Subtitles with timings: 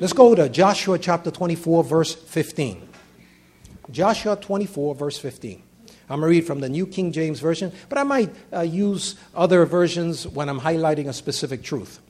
[0.00, 2.88] Let's go to Joshua chapter 24, verse 15.
[3.90, 5.62] Joshua 24, verse 15.
[6.08, 9.16] I'm going to read from the New King James Version, but I might uh, use
[9.34, 12.00] other versions when I'm highlighting a specific truth.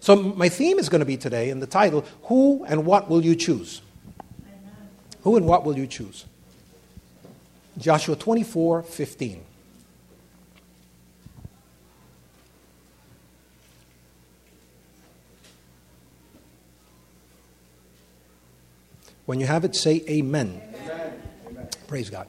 [0.00, 3.24] So, my theme is going to be today in the title Who and What Will
[3.24, 3.82] You Choose?
[5.22, 6.26] Who and What Will You Choose?
[7.78, 9.45] Joshua 24, 15.
[19.26, 20.60] When you have it, say amen.
[21.46, 21.68] amen.
[21.86, 22.28] Praise God.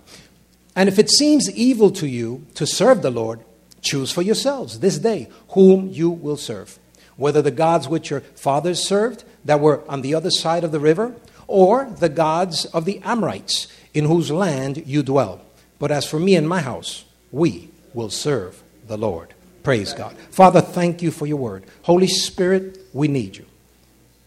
[0.75, 3.39] And if it seems evil to you to serve the Lord,
[3.81, 6.77] choose for yourselves this day whom you will serve,
[7.15, 10.79] whether the gods which your fathers served that were on the other side of the
[10.79, 11.15] river,
[11.47, 15.41] or the gods of the Amorites in whose land you dwell.
[15.79, 19.33] But as for me and my house, we will serve the Lord.
[19.63, 20.15] Praise God.
[20.31, 21.65] Father, thank you for your word.
[21.83, 23.45] Holy Spirit, we need you.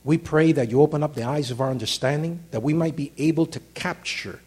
[0.05, 3.13] We pray that you open up the eyes of our understanding, that we might be
[3.19, 4.41] able to capture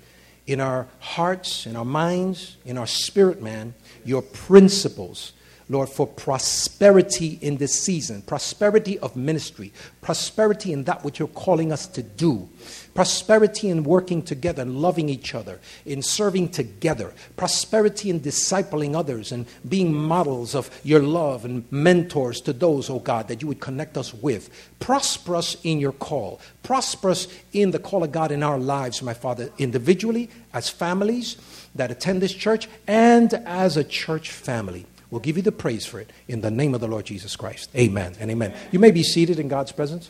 [0.47, 5.33] in our hearts, in our minds, in our spirit man, your principles
[5.69, 11.71] Lord, for prosperity in this season, prosperity of ministry, prosperity in that which you're calling
[11.71, 12.49] us to do,
[12.93, 19.31] prosperity in working together and loving each other, in serving together, prosperity in discipling others
[19.31, 23.61] and being models of your love and mentors to those, oh God, that you would
[23.61, 24.49] connect us with.
[24.79, 29.01] Prosper us in your call, prosper us in the call of God in our lives,
[29.01, 31.37] my Father, individually, as families
[31.75, 34.85] that attend this church, and as a church family.
[35.13, 37.69] We'll give you the praise for it in the name of the Lord Jesus Christ.
[37.75, 38.51] Amen and amen.
[38.71, 40.09] You may be seated in God's presence.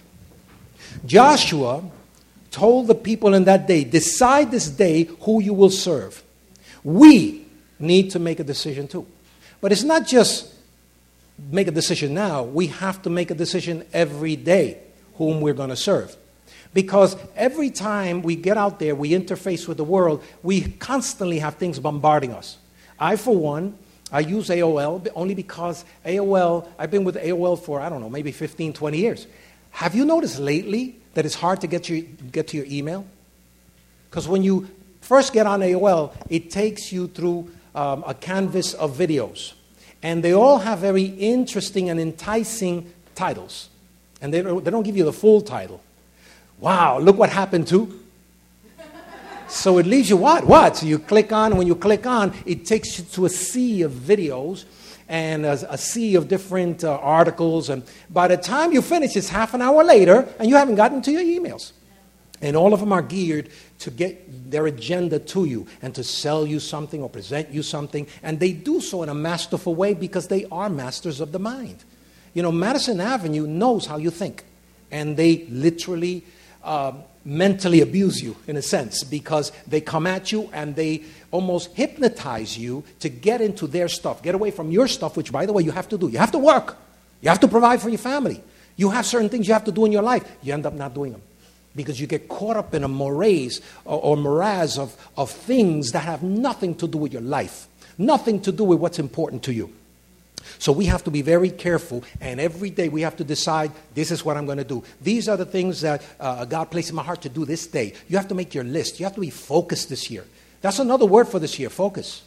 [1.05, 1.83] Joshua
[2.51, 6.23] told the people in that day, decide this day who you will serve.
[6.85, 7.45] We
[7.79, 9.05] need to make a decision too.
[9.59, 10.53] But it's not just
[11.51, 14.77] make a decision now, we have to make a decision every day
[15.15, 16.15] whom we're going to serve.
[16.73, 21.55] Because every time we get out there, we interface with the world, we constantly have
[21.55, 22.57] things bombarding us.
[22.97, 23.77] I, for one,
[24.13, 28.31] I use AOL only because AOL, I've been with AOL for, I don't know, maybe
[28.31, 29.25] 15, 20 years.
[29.71, 33.07] Have you noticed lately that it's hard to get, you, get to your email?
[34.09, 34.69] Because when you
[35.01, 39.53] first get on AOL, it takes you through um, a canvas of videos.
[40.03, 43.69] And they all have very interesting and enticing titles.
[44.21, 45.81] And they don't, they don't give you the full title.
[46.59, 48.02] Wow, look what happened to
[49.47, 50.45] so it leaves you what?
[50.45, 50.77] What?
[50.77, 53.91] So you click on, when you click on, it takes you to a sea of
[53.91, 54.65] videos
[55.07, 57.69] and a, a sea of different uh, articles.
[57.69, 61.01] And by the time you finish, it's half an hour later, and you haven't gotten
[61.03, 61.71] to your emails.
[62.41, 63.49] And all of them are geared
[63.79, 68.07] to get their agenda to you and to sell you something or present you something.
[68.21, 71.85] And they do so in a masterful way because they are masters of the mind.
[72.33, 74.43] You know, Madison Avenue knows how you think,
[74.91, 76.25] and they literally
[76.63, 81.73] um, mentally abuse you in a sense because they come at you and they almost
[81.73, 85.53] hypnotize you to get into their stuff, get away from your stuff, which, by the
[85.53, 86.09] way, you have to do.
[86.09, 86.77] You have to work,
[87.21, 88.41] you have to provide for your family.
[88.75, 90.23] You have certain things you have to do in your life.
[90.41, 91.21] You end up not doing them
[91.75, 96.03] because you get caught up in a morass or, or morass of, of things that
[96.03, 99.71] have nothing to do with your life, nothing to do with what's important to you.
[100.63, 104.11] So we have to be very careful, and every day we have to decide this
[104.11, 104.81] is what I'm going to do.
[105.01, 107.91] These are the things that uh, God placed in my heart to do this day.
[108.07, 108.97] You have to make your list.
[108.97, 110.23] You have to be focused this year.
[110.61, 112.23] That's another word for this year focus.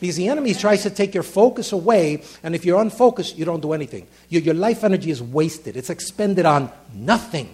[0.00, 3.60] Because the enemy tries to take your focus away, and if you're unfocused, you don't
[3.60, 4.06] do anything.
[4.30, 7.52] Your, your life energy is wasted, it's expended on nothing.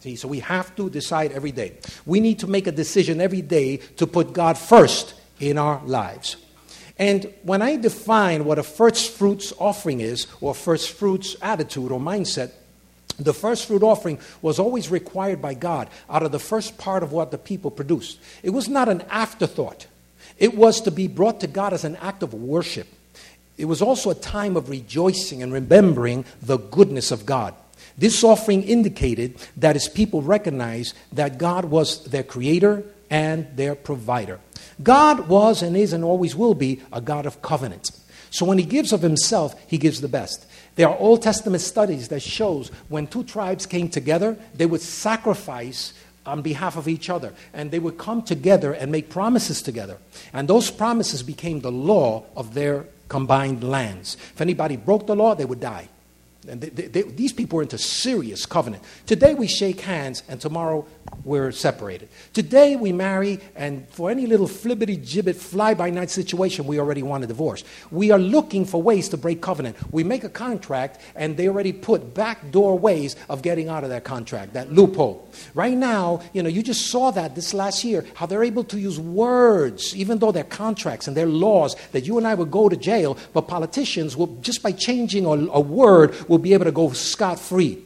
[0.00, 1.74] See, so we have to decide every day.
[2.04, 6.36] We need to make a decision every day to put God first in our lives.
[6.98, 12.00] And when I define what a first fruits offering is, or first fruits attitude or
[12.00, 12.50] mindset,
[13.18, 17.12] the first fruit offering was always required by God out of the first part of
[17.12, 18.18] what the people produced.
[18.42, 19.86] It was not an afterthought,
[20.38, 22.86] it was to be brought to God as an act of worship.
[23.56, 27.54] It was also a time of rejoicing and remembering the goodness of God.
[27.96, 34.40] This offering indicated that his people recognized that God was their creator and their provider.
[34.82, 37.90] God was and is and always will be a God of covenant.
[38.30, 40.46] So when he gives of himself, he gives the best.
[40.76, 45.92] There are Old Testament studies that shows when two tribes came together, they would sacrifice
[46.26, 49.96] on behalf of each other and they would come together and make promises together.
[50.32, 54.16] And those promises became the law of their combined lands.
[54.34, 55.88] If anybody broke the law, they would die.
[56.48, 58.82] And they, they, these people are into serious covenant.
[59.06, 60.86] Today we shake hands, and tomorrow
[61.24, 62.08] we're separated.
[62.32, 67.02] Today we marry, and for any little flibbity gibbet, fly by night situation, we already
[67.02, 67.64] want a divorce.
[67.90, 69.76] We are looking for ways to break covenant.
[69.92, 74.04] We make a contract, and they already put backdoor ways of getting out of that
[74.04, 75.28] contract, that loophole.
[75.54, 78.78] Right now, you know, you just saw that this last year, how they're able to
[78.78, 82.68] use words, even though they're contracts and they're laws, that you and I would go
[82.68, 86.72] to jail, but politicians will, just by changing a, a word, will be able to
[86.72, 87.82] go scot free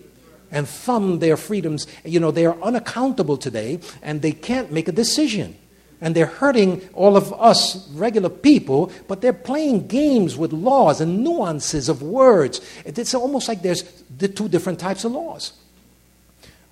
[0.50, 1.86] and thumb their freedoms.
[2.04, 5.56] You know, they are unaccountable today and they can't make a decision.
[6.00, 11.22] And they're hurting all of us regular people, but they're playing games with laws and
[11.22, 12.60] nuances of words.
[12.84, 13.84] It's almost like there's
[14.18, 15.52] the two different types of laws.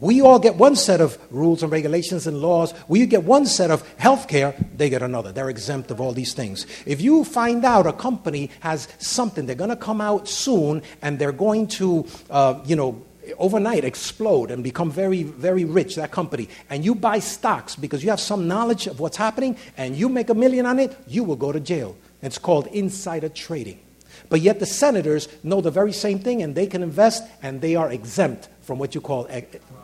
[0.00, 2.72] We all get one set of rules and regulations and laws.
[2.88, 5.30] We get one set of health care, they get another.
[5.30, 6.66] They're exempt of all these things.
[6.86, 11.18] If you find out a company has something, they're going to come out soon and
[11.18, 13.02] they're going to, uh, you know,
[13.38, 18.10] overnight explode and become very, very rich, that company, and you buy stocks because you
[18.10, 21.36] have some knowledge of what's happening and you make a million on it, you will
[21.36, 21.96] go to jail.
[22.22, 23.80] It's called insider trading.
[24.30, 27.76] But yet the senators know the very same thing and they can invest and they
[27.76, 29.28] are exempt from what you call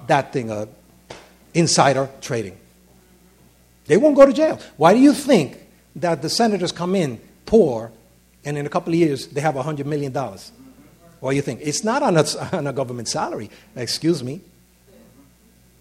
[0.07, 0.67] that thing, uh,
[1.53, 2.57] insider trading.
[3.87, 4.59] They won't go to jail.
[4.77, 5.59] Why do you think
[5.97, 7.93] that the senators come in poor
[8.45, 10.13] and in a couple of years they have $100 million?
[10.13, 11.61] What do you think?
[11.63, 14.41] It's not on a, on a government salary, excuse me.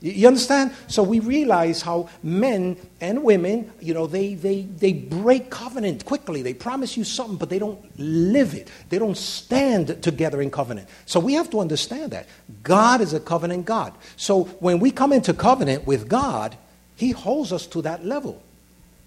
[0.02, 0.74] You understand?
[0.88, 6.42] So we realize how men and women, you know, they, they, they break covenant quickly.
[6.42, 8.70] They promise you something, but they don't live it.
[8.90, 10.90] They don't stand together in covenant.
[11.06, 12.28] So we have to understand that.
[12.62, 13.94] God is a covenant God.
[14.16, 16.56] So when we come into covenant with God,
[16.96, 18.44] He holds us to that level.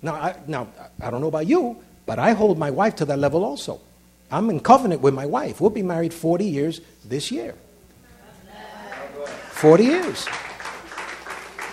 [0.02, 0.68] Now, I, now,
[1.00, 1.76] I don't know about you,
[2.06, 3.80] but I hold my wife to that level also.
[4.30, 5.60] I'm in covenant with my wife.
[5.60, 7.54] We'll be married 40 years this year.
[9.50, 10.26] 40 years.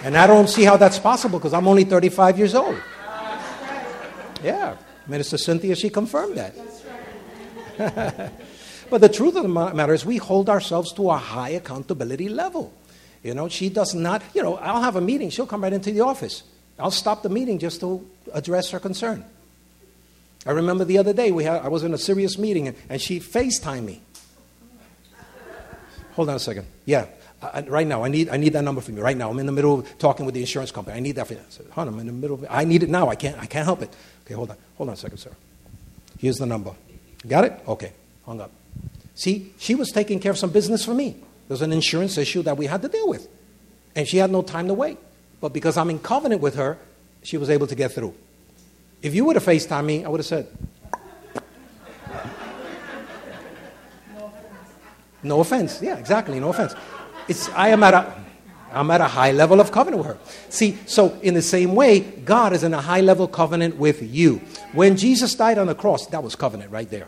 [0.05, 2.79] And I don't see how that's possible because I'm only 35 years old.
[4.43, 6.55] Yeah, Minister Cynthia, she confirmed that.
[8.91, 12.71] but the truth of the matter is, we hold ourselves to a high accountability level.
[13.23, 15.89] You know, she does not, you know, I'll have a meeting, she'll come right into
[15.91, 16.43] the office.
[16.77, 19.25] I'll stop the meeting just to address her concern.
[20.45, 23.01] I remember the other day, we had, I was in a serious meeting and, and
[23.01, 24.03] she FaceTimed me.
[26.13, 26.67] Hold on a second.
[26.85, 27.07] Yeah,
[27.53, 29.03] I, right now, I need, I need that number from you.
[29.03, 30.97] Right now, I'm in the middle of talking with the insurance company.
[30.97, 31.39] I need that for you.
[31.39, 32.45] I said, hon, I'm in the middle of.
[32.49, 33.09] I need it now.
[33.09, 33.95] I can't, I can't help it.
[34.25, 34.57] Okay, hold on.
[34.77, 35.31] Hold on a second, sir.
[36.19, 36.71] Here's the number.
[37.27, 37.53] Got it?
[37.67, 37.91] Okay,
[38.25, 38.51] hung up.
[39.15, 41.15] See, she was taking care of some business for me.
[41.47, 43.27] There's an insurance issue that we had to deal with.
[43.95, 44.97] And she had no time to wait.
[45.39, 46.77] But because I'm in covenant with her,
[47.23, 48.13] she was able to get through.
[49.01, 50.47] If you would have FaceTime me, I would have said,
[55.23, 55.81] No offense.
[55.81, 56.39] Yeah, exactly.
[56.39, 56.73] No offense.
[57.27, 58.23] It's, I am at a,
[58.71, 60.17] I'm at a high level of covenant with her.
[60.49, 64.41] See, so in the same way, God is in a high level covenant with you.
[64.73, 67.07] When Jesus died on the cross, that was covenant right there.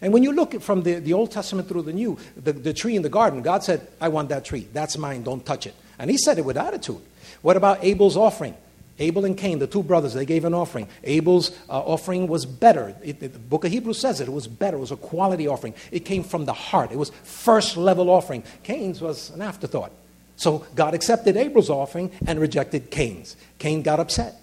[0.00, 2.94] And when you look from the, the Old Testament through the New, the, the tree
[2.94, 4.68] in the garden, God said, I want that tree.
[4.72, 5.24] That's mine.
[5.24, 5.74] Don't touch it.
[5.98, 7.02] And he said it with attitude.
[7.42, 8.56] What about Abel's offering?
[8.98, 10.88] Abel and Cain, the two brothers, they gave an offering.
[11.04, 12.94] Abel's uh, offering was better.
[13.02, 14.28] It, it, the book of Hebrews says it.
[14.28, 14.76] It was better.
[14.76, 15.74] It was a quality offering.
[15.92, 16.90] It came from the heart.
[16.90, 18.42] It was first level offering.
[18.62, 19.92] Cain's was an afterthought.
[20.36, 23.36] So God accepted Abel's offering and rejected Cain's.
[23.58, 24.36] Cain got upset.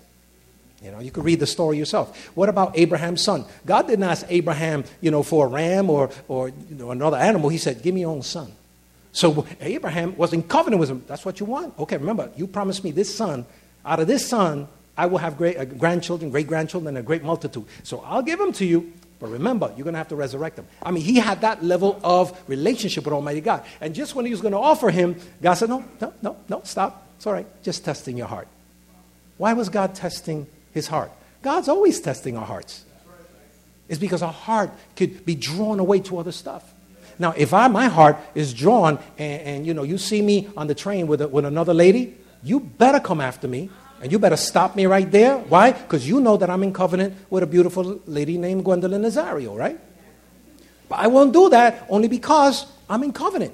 [0.81, 2.27] You know, you could read the story yourself.
[2.35, 3.45] What about Abraham's son?
[3.65, 7.49] God didn't ask Abraham, you know, for a ram or, or you know, another animal.
[7.49, 8.51] He said, Give me your own son.
[9.11, 11.03] So Abraham was in covenant with him.
[11.07, 11.79] That's what you want.
[11.79, 13.45] Okay, remember, you promised me this son
[13.85, 17.23] out of this son, I will have great uh, grandchildren, great grandchildren, and a great
[17.23, 17.65] multitude.
[17.83, 20.67] So I'll give them to you, but remember, you're going to have to resurrect them.
[20.81, 23.63] I mean, he had that level of relationship with Almighty God.
[23.81, 26.61] And just when he was going to offer him, God said, No, no, no, no,
[26.63, 27.07] stop.
[27.17, 27.47] It's all right.
[27.63, 28.47] Just testing your heart.
[29.37, 31.11] Why was God testing his heart?
[31.41, 32.85] God's always testing our hearts.
[33.87, 36.73] It's because our heart could be drawn away to other stuff.
[37.19, 40.67] Now, if I, my heart is drawn and, and you know, you see me on
[40.67, 42.15] the train with, a, with another lady,
[42.45, 43.69] you better come after me
[44.01, 45.37] and you better stop me right there.
[45.37, 45.71] Why?
[45.71, 49.79] Because you know that I'm in covenant with a beautiful lady named Gwendolyn Nazario, right?
[50.87, 53.53] But I won't do that only because I'm in covenant.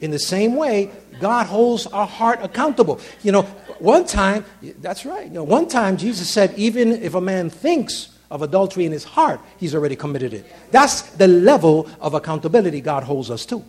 [0.00, 0.90] In the same way,
[1.20, 3.00] God holds our heart accountable.
[3.22, 3.42] You know,
[3.78, 4.44] one time,
[4.80, 5.26] that's right.
[5.26, 9.04] You know, one time Jesus said, even if a man thinks of adultery in his
[9.04, 10.44] heart, he's already committed it.
[10.70, 13.64] That's the level of accountability God holds us to.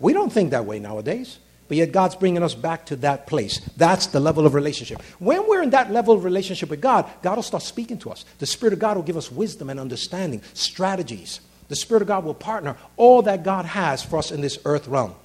[0.00, 1.38] We don't think that way nowadays.
[1.74, 3.58] But yet God's bringing us back to that place.
[3.76, 5.02] That's the level of relationship.
[5.18, 8.24] When we're in that level of relationship with God, God will start speaking to us.
[8.38, 11.40] The Spirit of God will give us wisdom and understanding, strategies.
[11.66, 14.86] The Spirit of God will partner all that God has for us in this earth
[14.86, 15.16] realm.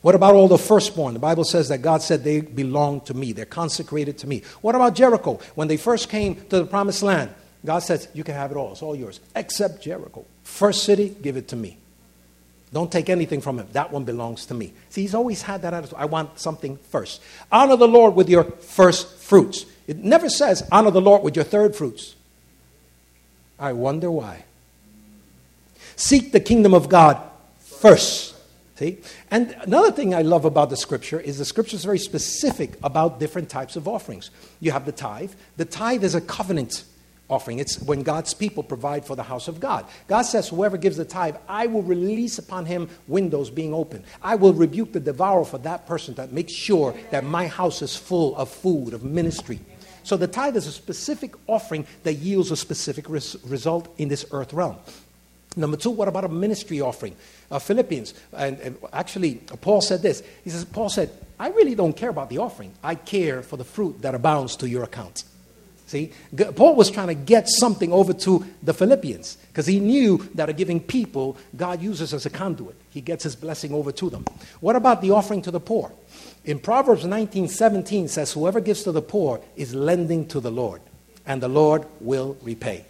[0.00, 1.12] What about all the firstborn?
[1.12, 4.40] The Bible says that God said they belong to me, they're consecrated to me.
[4.62, 5.40] What about Jericho?
[5.56, 7.34] When they first came to the promised land,
[7.66, 10.24] God says, You can have it all, it's all yours, except Jericho.
[10.42, 11.76] First city, give it to me.
[12.72, 13.66] Don't take anything from him.
[13.72, 14.72] That one belongs to me.
[14.90, 15.96] See, he's always had that attitude.
[15.98, 17.20] I want something first.
[17.50, 19.66] Honor the Lord with your first fruits.
[19.88, 22.14] It never says honor the Lord with your third fruits.
[23.58, 24.44] I wonder why.
[25.96, 27.20] Seek the kingdom of God
[27.58, 28.36] first.
[28.76, 28.98] See?
[29.30, 33.20] And another thing I love about the scripture is the scripture is very specific about
[33.20, 34.30] different types of offerings.
[34.60, 35.32] You have the tithe.
[35.58, 36.84] The tithe is a covenant
[37.30, 37.58] offering.
[37.58, 39.86] It's when God's people provide for the house of God.
[40.08, 44.04] God says, Whoever gives the tithe, I will release upon him windows being open.
[44.22, 47.96] I will rebuke the devourer for that person that makes sure that my house is
[47.96, 49.60] full of food, of ministry.
[50.02, 54.24] So the tithe is a specific offering that yields a specific res- result in this
[54.32, 54.76] earth realm.
[55.56, 57.16] Number two, what about a ministry offering?
[57.50, 60.22] Uh, Philippians, and, and actually, Paul said this.
[60.44, 61.10] He says, Paul said,
[61.40, 62.72] I really don't care about the offering.
[62.84, 65.24] I care for the fruit that abounds to your account.
[65.90, 66.12] See,
[66.54, 70.52] Paul was trying to get something over to the Philippians because he knew that a
[70.52, 72.76] giving people God uses as a conduit.
[72.90, 74.24] He gets his blessing over to them.
[74.60, 75.90] What about the offering to the poor?
[76.44, 80.80] In Proverbs 19:17 says, "Whoever gives to the poor is lending to the Lord,
[81.26, 82.84] and the Lord will repay."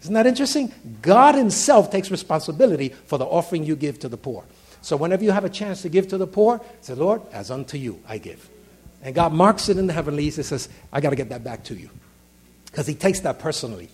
[0.00, 0.72] Isn't that interesting?
[1.02, 4.44] God Himself takes responsibility for the offering you give to the poor.
[4.80, 7.76] So whenever you have a chance to give to the poor, say, Lord, as unto
[7.76, 8.48] you I give.
[9.02, 11.64] And God marks it in the heavenlies and says, I got to get that back
[11.64, 11.90] to you.
[12.66, 13.88] Because He takes that personally.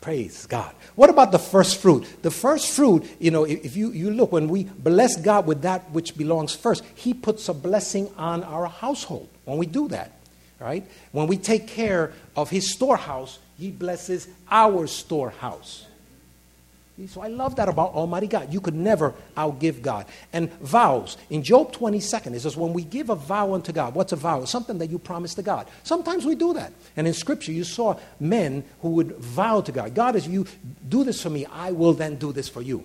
[0.00, 0.74] Praise God.
[0.96, 2.06] What about the first fruit?
[2.22, 5.90] The first fruit, you know, if you, you look, when we bless God with that
[5.92, 10.10] which belongs first, He puts a blessing on our household when we do that,
[10.58, 10.84] right?
[11.12, 15.86] When we take care of His storehouse, He blesses our storehouse.
[17.06, 18.52] So I love that about Almighty God.
[18.52, 20.06] You could never outgive God.
[20.32, 21.16] And vows.
[21.30, 24.42] In Job 22nd, it says, when we give a vow unto God, what's a vow?
[24.42, 25.66] It's something that you promise to God.
[25.82, 26.72] Sometimes we do that.
[26.96, 30.46] And in Scripture, you saw men who would vow to God, God, as you
[30.88, 32.84] do this for me, I will then do this for you.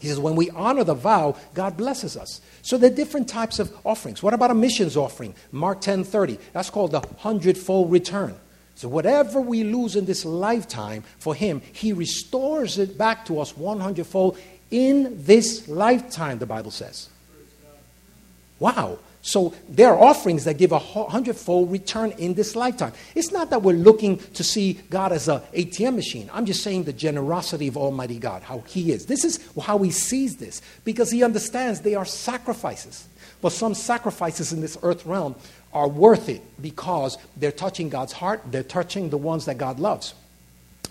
[0.00, 2.40] He says, when we honor the vow, God blesses us.
[2.62, 4.22] So there are different types of offerings.
[4.22, 5.34] What about a missions offering?
[5.50, 6.38] Mark 10 30.
[6.52, 8.36] That's called the hundredfold return.
[8.78, 13.56] So, whatever we lose in this lifetime for Him, He restores it back to us
[13.56, 14.38] 100 fold
[14.70, 17.08] in this lifetime, the Bible says.
[18.60, 19.00] Wow.
[19.20, 22.92] So, there are offerings that give a hundredfold return in this lifetime.
[23.16, 26.30] It's not that we're looking to see God as an ATM machine.
[26.32, 29.06] I'm just saying the generosity of Almighty God, how He is.
[29.06, 33.08] This is how He sees this, because He understands they are sacrifices.
[33.40, 35.34] But some sacrifices in this earth realm
[35.72, 40.14] are worth it because they're touching God's heart, they're touching the ones that God loves.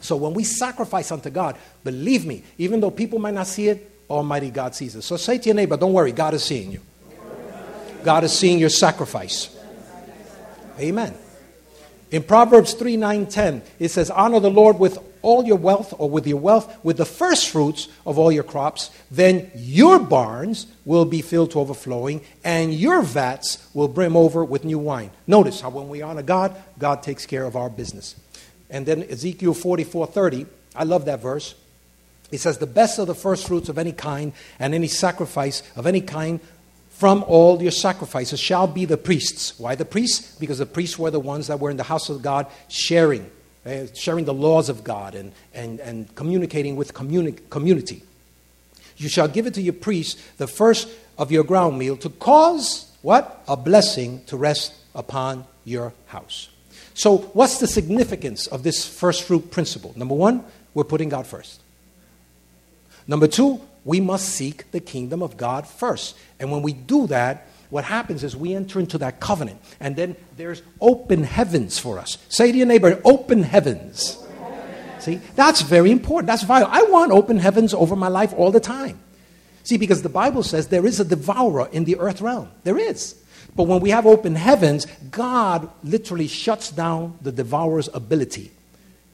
[0.02, 3.92] So when we sacrifice unto God, believe me, even though people might not see it,
[4.10, 5.02] Almighty God sees it.
[5.02, 6.82] So say to your neighbor, don't worry, God is seeing you.
[8.04, 9.56] God is seeing your sacrifice.
[10.80, 11.16] Amen.
[12.12, 16.10] In Proverbs 3 9 10, it says, Honor the Lord with all your wealth, or
[16.10, 21.04] with your wealth, with the first fruits of all your crops, then your barns will
[21.04, 25.12] be filled to overflowing, and your vats will brim over with new wine.
[25.26, 28.16] Notice how when we honor God, God takes care of our business.
[28.70, 30.46] And then Ezekiel 44 30,
[30.76, 31.56] I love that verse.
[32.32, 35.86] It says, The best of the first fruits of any kind, and any sacrifice of
[35.86, 36.40] any kind
[36.98, 39.60] from all your sacrifices shall be the priests.
[39.60, 40.36] Why the priests?
[40.40, 43.30] Because the priests were the ones that were in the house of God sharing,
[43.68, 48.02] uh, sharing the laws of God and, and, and communicating with communi- community.
[48.98, 50.90] You shall give it to your priests, the first
[51.20, 53.44] of your ground meal, to cause what?
[53.48, 56.50] A blessing to rest upon your house.
[56.96, 59.94] So, what's the significance of this first fruit principle?
[59.96, 61.62] Number one, we're putting God first.
[63.08, 66.18] Number two, we must seek the kingdom of God first.
[66.42, 70.18] And when we do that, what happens is we enter into that covenant, and then
[70.36, 72.18] there's open heavens for us.
[72.28, 74.24] Say to your neighbor, open heavens.
[75.00, 76.28] See, that's very important.
[76.28, 76.68] That's vital.
[76.70, 79.00] I want open heavens over my life all the time.
[79.64, 82.50] See, because the Bible says there is a devourer in the earth realm.
[82.64, 83.16] There is.
[83.56, 88.52] But when we have open heavens, God literally shuts down the devourer's ability.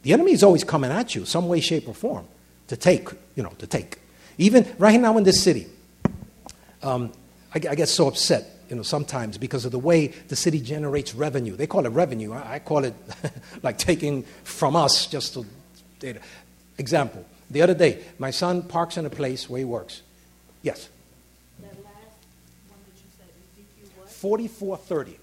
[0.01, 2.27] The enemy is always coming at you, some way, shape, or form,
[2.67, 3.99] to take, you know, to take.
[4.37, 5.67] Even right now in this city,
[6.81, 7.11] um,
[7.53, 11.13] I, I, get so upset, you know, sometimes because of the way the city generates
[11.13, 11.55] revenue.
[11.55, 12.33] They call it revenue.
[12.33, 12.93] I, I call it
[13.63, 15.45] like taking from us just to.
[15.99, 16.19] Data.
[16.77, 20.01] Example: The other day, my son parks in a place where he works.
[20.61, 20.89] Yes.
[24.05, 25.19] Forty-four thirty.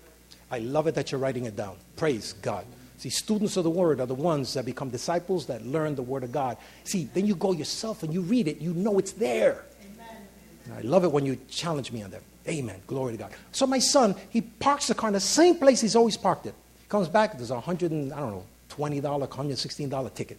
[0.50, 1.76] I love it that you're writing it down.
[1.96, 2.64] Praise God.
[3.00, 6.22] See, students of the Word are the ones that become disciples that learn the Word
[6.22, 6.58] of God.
[6.84, 9.64] See, then you go yourself and you read it, you know it's there.
[10.76, 12.20] I love it when you challenge me on that.
[12.46, 12.76] Amen.
[12.86, 13.30] Glory to God.
[13.52, 16.54] So my son, he parks the car in the same place he's always parked it.
[16.90, 20.36] Comes back, there's a hundred and, I don't know, $20, $116 ticket.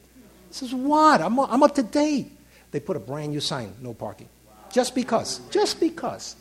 [0.50, 1.20] He says, what?
[1.20, 2.32] I'm, I'm up to date.
[2.70, 4.30] They put a brand new sign, no parking.
[4.72, 5.40] Just because.
[5.50, 6.36] Just because.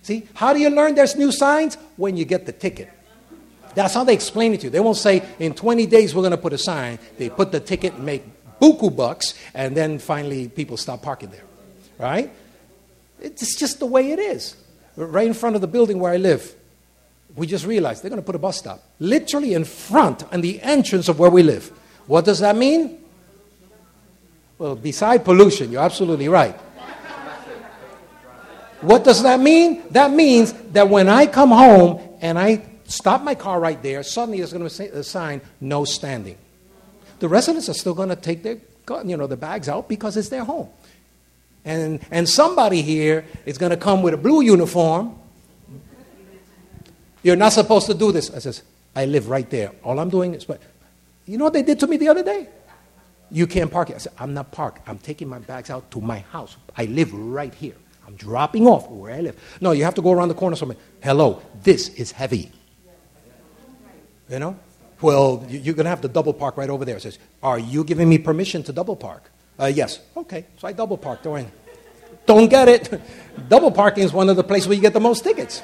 [0.00, 1.76] See, how do you learn there's new signs?
[1.98, 2.90] When you get the ticket.
[3.76, 4.70] That's how they explain it to you.
[4.70, 6.98] They won't say, in 20 days we're going to put a sign.
[7.18, 8.24] They put the ticket and make
[8.58, 11.44] buku bucks, and then finally people stop parking there.
[11.98, 12.32] Right?
[13.20, 14.56] It's just the way it is.
[14.96, 16.54] Right in front of the building where I live,
[17.36, 20.62] we just realized they're going to put a bus stop literally in front and the
[20.62, 21.70] entrance of where we live.
[22.06, 22.98] What does that mean?
[24.56, 26.54] Well, beside pollution, you're absolutely right.
[28.80, 29.82] What does that mean?
[29.90, 34.38] That means that when I come home and I stop my car right there, suddenly
[34.38, 36.38] there's going to be a sign, no standing.
[37.18, 38.58] The residents are still going to take their,
[39.04, 40.68] you know, the bags out because it's their home.
[41.64, 45.18] And, and somebody here is going to come with a blue uniform.
[47.22, 48.30] You're not supposed to do this.
[48.30, 48.62] I says,
[48.94, 49.72] I live right there.
[49.82, 50.60] All I'm doing is, but
[51.26, 52.48] you know what they did to me the other day?
[53.30, 53.96] You can't park here.
[53.96, 54.88] I said, I'm not parked.
[54.88, 56.56] I'm taking my bags out to my house.
[56.76, 57.74] I live right here.
[58.06, 59.58] I'm dropping off where I live.
[59.60, 60.78] No, you have to go around the corner somewhere.
[61.02, 62.52] Hello, this is heavy.
[64.28, 64.58] You know?
[65.00, 66.96] Well, you're going to have to double park right over there.
[66.96, 69.30] It says, Are you giving me permission to double park?
[69.58, 70.00] Uh, yes.
[70.16, 70.46] Okay.
[70.58, 71.22] So I double park.
[71.22, 71.48] Don't,
[72.24, 73.00] don't get it.
[73.48, 75.62] double parking is one of the places where you get the most tickets.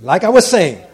[0.00, 0.84] Like I was saying,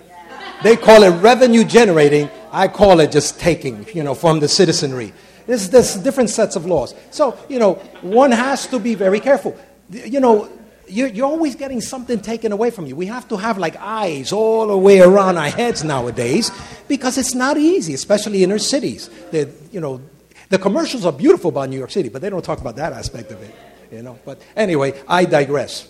[0.62, 2.30] they call it revenue generating.
[2.50, 5.12] I call it just taking, you know, from the citizenry.
[5.46, 6.94] There's, there's different sets of laws.
[7.10, 9.56] So, you know, one has to be very careful.
[9.90, 10.48] You know,
[10.88, 12.96] you're, you're, always getting something taken away from you.
[12.96, 16.50] We have to have like eyes all the way around our heads nowadays
[16.88, 19.08] because it's not easy, especially inner cities.
[19.30, 20.00] The, you know,
[20.48, 23.32] the commercials are beautiful about New York City, but they don't talk about that aspect
[23.32, 23.54] of it.
[23.92, 25.88] You know, but anyway, I digress.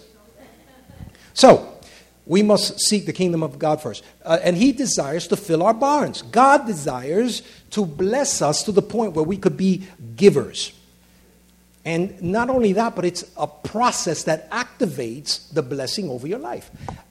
[1.33, 1.75] So,
[2.27, 4.05] we must seek the kingdom of God first.
[4.25, 6.23] Uh, and He desires to fill our barns.
[6.23, 7.43] God desires
[7.75, 9.83] to bless us to the point where we could be
[10.14, 10.73] givers.
[11.85, 16.70] And not only that, but it's a process that activates the blessing over your life.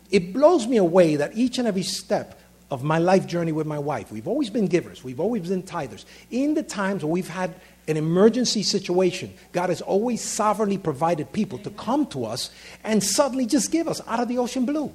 [0.10, 2.40] It blows me away that each and every step
[2.72, 6.06] of my life journey with my wife, we've always been givers, we've always been tithers.
[6.32, 7.54] In the times where we've had
[7.90, 12.52] an emergency situation, God has always sovereignly provided people to come to us
[12.86, 14.94] and suddenly just give us out of the ocean blue.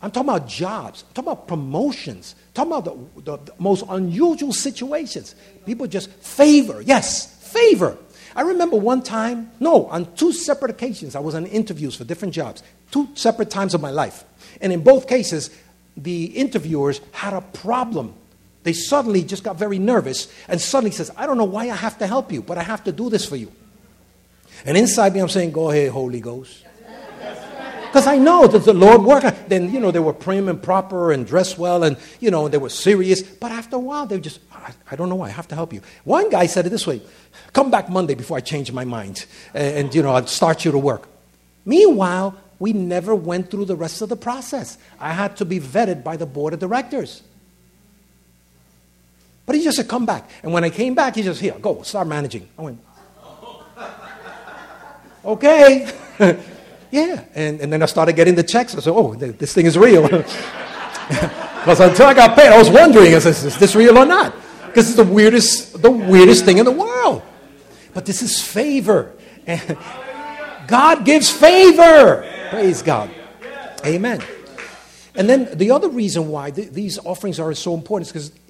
[0.00, 1.04] I'm talking about jobs.
[1.08, 2.34] I'm talking about promotions.
[2.58, 5.36] Talking about the, the, the most unusual situations.
[5.64, 6.82] People just favor.
[6.82, 7.96] Yes, favor.
[8.34, 12.34] I remember one time, no, on two separate occasions, I was on interviews for different
[12.34, 14.24] jobs, two separate times of my life.
[14.60, 15.56] And in both cases,
[15.96, 18.12] the interviewers had a problem.
[18.64, 21.98] They suddenly just got very nervous and suddenly says, I don't know why I have
[21.98, 23.52] to help you, but I have to do this for you.
[24.64, 26.64] And inside me, I'm saying, Go ahead, Holy Ghost.
[27.98, 29.48] Because I know that the Lord worked.
[29.48, 32.56] Then, you know, they were prim and proper and dressed well and, you know, they
[32.56, 33.22] were serious.
[33.22, 35.72] But after a while, they just, I, I don't know why, I have to help
[35.72, 35.80] you.
[36.04, 37.02] One guy said it this way
[37.52, 39.26] Come back Monday before I change my mind.
[39.52, 41.08] And, and you know, I'll start you to work.
[41.64, 44.78] Meanwhile, we never went through the rest of the process.
[45.00, 47.24] I had to be vetted by the board of directors.
[49.44, 50.30] But he just said, come back.
[50.44, 52.48] And when I came back, he just, here, go, start managing.
[52.56, 52.78] I went,
[55.24, 55.90] okay.
[56.90, 57.24] yeah.
[57.34, 58.74] And, and then I started getting the checks.
[58.74, 60.08] I said, oh, this thing is real.
[61.68, 64.34] Because until I got paid, I was wondering, is this, is this real or not?
[64.66, 67.22] Because it's the weirdest, the weirdest thing in the world.
[67.92, 69.14] But this is favor.
[70.66, 72.26] God gives favor.
[72.50, 73.10] Praise God.
[73.84, 74.22] Amen.
[75.14, 78.47] And then the other reason why th- these offerings are so important is because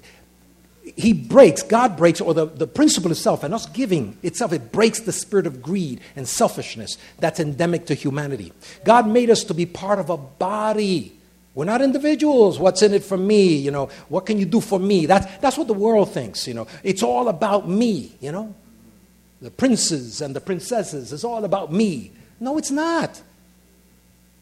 [0.95, 4.99] he breaks, God breaks, or the, the principle itself, and us giving itself, it breaks
[4.99, 8.53] the spirit of greed and selfishness that's endemic to humanity.
[8.85, 11.17] God made us to be part of a body.
[11.55, 12.59] We're not individuals.
[12.59, 13.55] What's in it for me?
[13.55, 15.05] You know, what can you do for me?
[15.05, 16.67] That's, that's what the world thinks, you know.
[16.83, 18.55] It's all about me, you know.
[19.41, 22.11] The princes and the princesses, it's all about me.
[22.39, 23.21] No, it's not.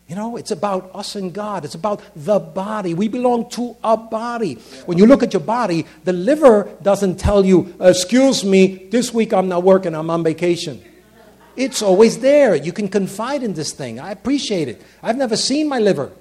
[0.07, 1.65] You know, it's about us and God.
[1.65, 2.93] It's about the body.
[2.93, 4.53] We belong to a body.
[4.85, 9.33] When you look at your body, the liver doesn't tell you, excuse me, this week
[9.33, 10.81] I'm not working, I'm on vacation.
[11.57, 12.55] It's always there.
[12.55, 13.99] You can confide in this thing.
[13.99, 14.81] I appreciate it.
[15.03, 16.11] I've never seen my liver,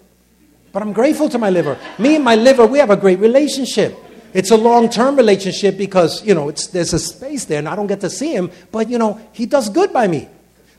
[0.73, 1.79] but I'm grateful to my liver.
[1.99, 3.97] Me and my liver, we have a great relationship.
[4.35, 7.87] It's a long term relationship because, you know, there's a space there and I don't
[7.87, 10.29] get to see him, but, you know, he does good by me.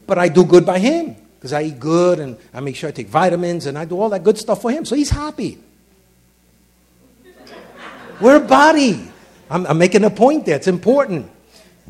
[0.06, 1.16] But I do good by him.
[1.38, 4.10] Because I eat good and I make sure I take vitamins and I do all
[4.10, 4.86] that good stuff for him.
[4.86, 5.60] So he's happy.
[8.20, 9.12] We're a body.
[9.50, 10.56] I'm, I'm making a point there.
[10.56, 11.32] It's important.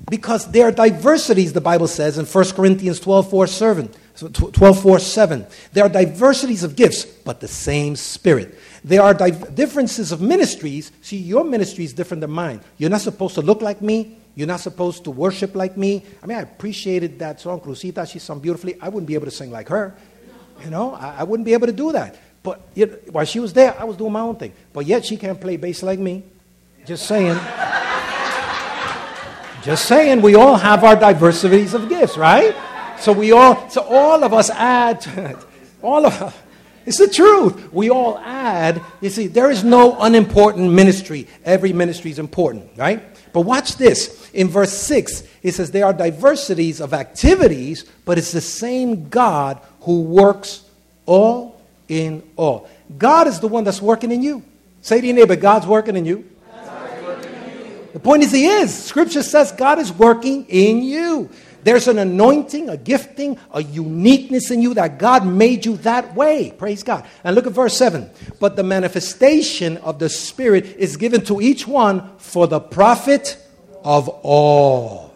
[0.10, 3.90] Because there are diversities, the Bible says in 1 Corinthians 12 4, 7,
[4.34, 5.48] 12, 4, 7.
[5.74, 8.58] There are diversities of gifts, but the same Spirit.
[8.84, 10.92] There are di- differences of ministries.
[11.02, 12.62] See, your ministry is different than mine.
[12.78, 14.18] You're not supposed to look like me.
[14.38, 16.06] You're not supposed to worship like me.
[16.22, 18.08] I mean, I appreciated that song, Crucita.
[18.08, 18.78] She sung beautifully.
[18.80, 19.96] I wouldn't be able to sing like her.
[20.64, 22.16] You know, I, I wouldn't be able to do that.
[22.44, 24.54] But yet, while she was there, I was doing my own thing.
[24.74, 26.22] But yet, she can't play bass like me.
[26.86, 27.36] Just saying.
[29.64, 32.56] Just saying, we all have our diversities of gifts, right?
[33.00, 35.38] So we all, so all of us add to it.
[35.82, 36.36] All of us.
[36.86, 37.74] It's the truth.
[37.74, 38.84] We all add.
[39.02, 41.28] You see, there is no unimportant ministry.
[41.44, 43.02] Every ministry is important, right?
[43.38, 44.32] But watch this.
[44.34, 49.62] In verse 6, it says, There are diversities of activities, but it's the same God
[49.82, 50.64] who works
[51.06, 52.68] all in all.
[52.98, 54.44] God is the one that's working in you.
[54.82, 56.28] Say to your neighbor, God's working in you.
[57.94, 58.76] The point is, He is.
[58.86, 61.30] Scripture says God is working in you.
[61.68, 66.52] There's an anointing, a gifting, a uniqueness in you that God made you that way.
[66.52, 67.06] Praise God.
[67.26, 68.10] And look at verse 7.
[68.40, 73.38] But the manifestation of the Spirit is given to each one for the profit
[73.84, 75.14] of all.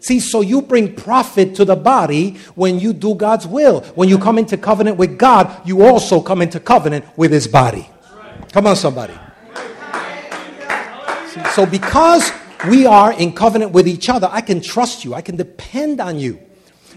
[0.00, 3.80] See, so you bring profit to the body when you do God's will.
[3.94, 7.88] When you come into covenant with God, you also come into covenant with His body.
[8.52, 9.14] Come on, somebody.
[11.54, 12.30] So, because
[12.68, 16.18] we are in covenant with each other, I can trust you, I can depend on
[16.18, 16.38] you.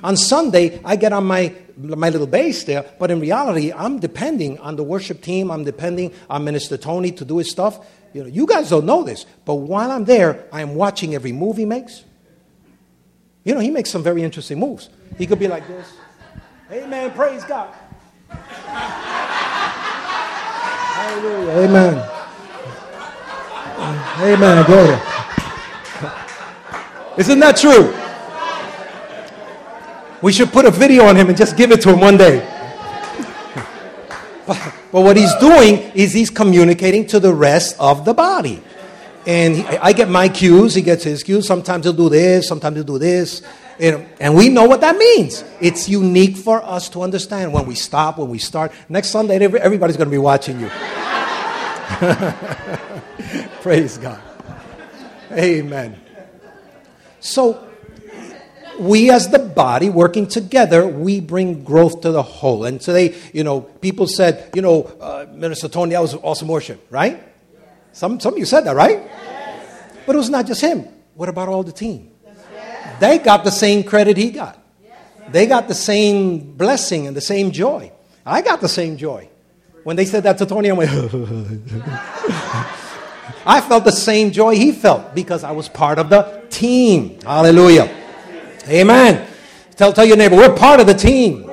[0.03, 4.59] On Sunday, I get on my, my little bass there, but in reality, I'm depending
[4.59, 7.85] on the worship team, I'm depending on Minister Tony to do his stuff.
[8.13, 11.57] You, know, you guys don't know this, but while I'm there, I'm watching every move
[11.57, 12.03] he makes.
[13.43, 14.89] You know, he makes some very interesting moves.
[15.17, 15.91] He could be like this
[16.71, 17.73] Amen, praise God.
[20.97, 22.17] Hallelujah, amen.
[24.19, 24.65] Amen.
[24.65, 25.26] Glory.
[27.17, 27.93] Isn't that true?
[30.21, 32.39] We should put a video on him and just give it to him one day.
[34.45, 38.61] But, but what he's doing is he's communicating to the rest of the body.
[39.25, 41.45] And he, I get my cues, he gets his cues.
[41.45, 43.41] Sometimes he'll do this, sometimes he'll do this.
[43.79, 45.43] And, and we know what that means.
[45.59, 48.71] It's unique for us to understand when we stop, when we start.
[48.89, 50.69] Next Sunday, everybody's going to be watching you.
[53.61, 54.21] Praise God.
[55.31, 56.06] Amen.
[57.19, 57.67] So,
[58.79, 62.65] we as the body working together, we bring growth to the whole.
[62.65, 66.85] And today, you know, people said, you know, uh, Minister Tony, that was awesome worship,
[66.89, 67.23] right?
[67.91, 68.99] Some, some of you said that, right?
[69.03, 69.89] Yes.
[70.05, 70.87] But it was not just him.
[71.15, 72.11] What about all the team?
[72.23, 72.99] Yes.
[72.99, 74.63] They got the same credit he got.
[74.83, 74.97] Yes.
[75.31, 77.91] They got the same blessing and the same joy.
[78.25, 79.29] I got the same joy.
[79.83, 80.91] When they said that to Tony, I went,
[83.45, 87.19] I felt the same joy he felt because I was part of the team.
[87.21, 87.93] Hallelujah.
[88.67, 89.27] Amen.
[89.75, 91.43] Tell, tell your neighbor, we're part of the team.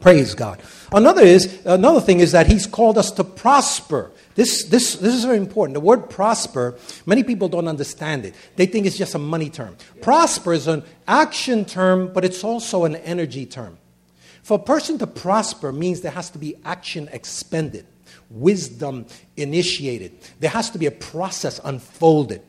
[0.00, 0.60] Praise God.
[0.90, 4.10] Another is another thing is that he's called us to prosper.
[4.34, 5.74] This, this, this is very important.
[5.74, 8.36] The word prosper, many people don't understand it.
[8.54, 9.76] They think it's just a money term.
[10.00, 13.78] Prosper is an action term, but it's also an energy term.
[14.44, 17.84] For a person to prosper means there has to be action expended,
[18.30, 20.12] wisdom initiated.
[20.40, 22.42] There has to be a process unfolded.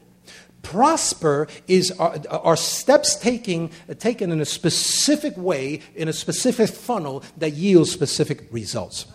[0.61, 7.23] Prosper is our, our steps taking, taken in a specific way, in a specific funnel
[7.37, 9.05] that yields specific results.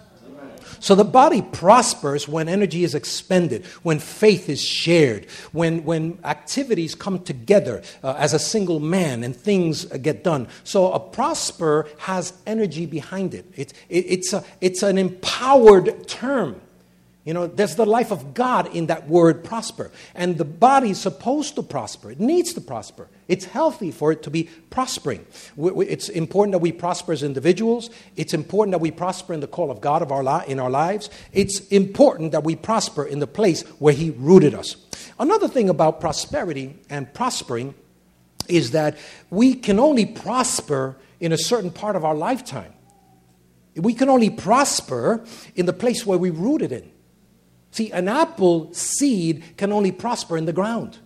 [0.85, 6.95] So the body prospers when energy is expended, when faith is shared, when, when activities
[6.95, 10.47] come together uh, as a single man and things uh, get done.
[10.63, 13.51] So a prosper has energy behind it.
[13.57, 16.61] it, it it's, a, it's an empowered term.
[17.25, 19.91] You know, there's the life of God in that word prosper.
[20.15, 22.11] And the body is supposed to prosper.
[22.11, 23.09] It needs to prosper.
[23.29, 25.25] It's healthy for it to be prospering.
[25.57, 27.89] It's important that we prosper as individuals.
[28.17, 30.69] It's important that we prosper in the call of God of our li- in our
[30.69, 31.09] lives.
[31.33, 34.77] It's important that we prosper in the place where He rooted us.
[35.19, 37.75] Another thing about prosperity and prospering
[38.49, 38.99] is that
[39.31, 42.75] we can only prosper in a certain part of our lifetime.
[43.77, 46.91] We can only prosper in the place where we rooted in.
[47.75, 50.99] See, an apple seed can only prosper in the ground.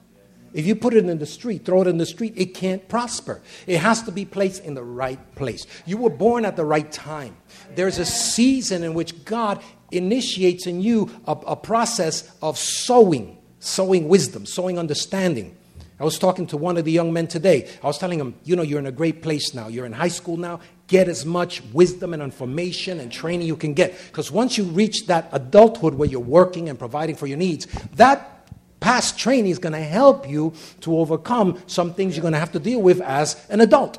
[0.52, 3.40] If you put it in the street, throw it in the street, it can't prosper.
[3.66, 5.66] It has to be placed in the right place.
[5.87, 7.38] You were born at the right time.
[7.74, 14.07] There's a season in which God initiates in you a, a process of sowing, sowing
[14.07, 15.57] wisdom, sowing understanding.
[15.98, 17.66] I was talking to one of the young men today.
[17.83, 19.68] I was telling him, you know, you're in a great place now.
[19.68, 20.61] You're in high school now.
[20.88, 23.96] Get as much wisdom and information and training you can get.
[24.07, 28.51] Because once you reach that adulthood where you're working and providing for your needs, that
[28.81, 32.53] past training is going to help you to overcome some things you're going to have
[32.53, 33.98] to deal with as an adult.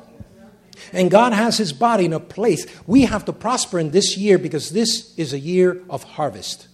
[0.92, 2.66] And God has His body in a place.
[2.86, 6.68] We have to prosper in this year because this is a year of harvest.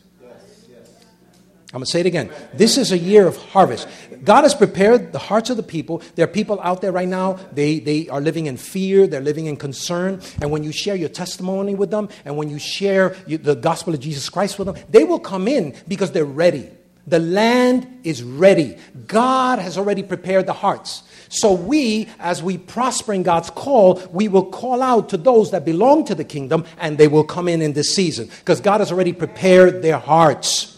[1.77, 2.31] I'm going to say it again.
[2.55, 3.87] This is a year of harvest.
[4.25, 6.01] God has prepared the hearts of the people.
[6.15, 9.45] There are people out there right now, they, they are living in fear, they're living
[9.45, 10.23] in concern.
[10.41, 14.01] And when you share your testimony with them, and when you share the gospel of
[14.01, 16.71] Jesus Christ with them, they will come in because they're ready.
[17.07, 18.79] The land is ready.
[19.07, 21.03] God has already prepared the hearts.
[21.29, 25.67] So we, as we prosper in God's call, we will call out to those that
[25.67, 28.91] belong to the kingdom and they will come in in this season because God has
[28.91, 30.73] already prepared their hearts.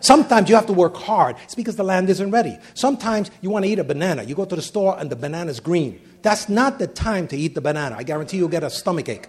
[0.00, 1.36] Sometimes you have to work hard.
[1.44, 2.58] It's because the land isn't ready.
[2.74, 4.22] Sometimes you want to eat a banana.
[4.22, 6.00] You go to the store and the banana is green.
[6.22, 7.96] That's not the time to eat the banana.
[7.98, 9.28] I guarantee you'll get a stomach ache.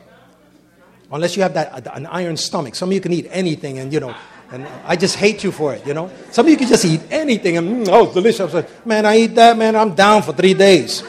[1.12, 2.76] Unless you have that, an iron stomach.
[2.76, 4.16] Some of you can eat anything and, you know,
[4.52, 6.12] and I just hate you for it, you know.
[6.32, 8.66] Some of you can just eat anything and, mm, oh, it's delicious.
[8.86, 11.04] Man, I eat that, man, I'm down for three days.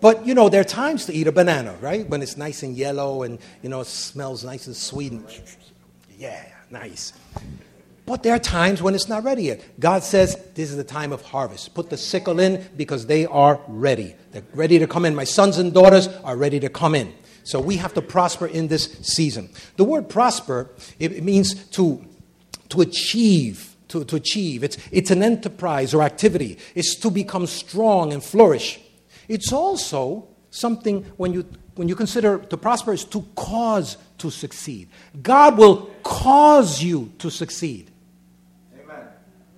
[0.00, 2.08] But, you know, there are times to eat a banana, right?
[2.08, 5.12] When it's nice and yellow and, you know, it smells nice and sweet.
[5.12, 5.24] And,
[6.18, 7.12] yeah, nice.
[8.04, 9.62] But there are times when it's not ready yet.
[9.78, 11.74] God says this is the time of harvest.
[11.74, 14.16] Put the sickle in because they are ready.
[14.32, 15.14] They're ready to come in.
[15.14, 17.12] My sons and daughters are ready to come in.
[17.44, 19.50] So we have to prosper in this season.
[19.76, 22.04] The word prosper, it means to,
[22.70, 23.68] to achieve.
[23.88, 24.64] To, to achieve.
[24.64, 26.56] It's, it's an enterprise or activity.
[26.74, 28.80] It's to become strong and flourish.
[29.28, 34.88] It's also something when you when you consider to prosper is to cause to succeed.
[35.20, 37.90] God will cause you to succeed.
[38.80, 39.06] Amen.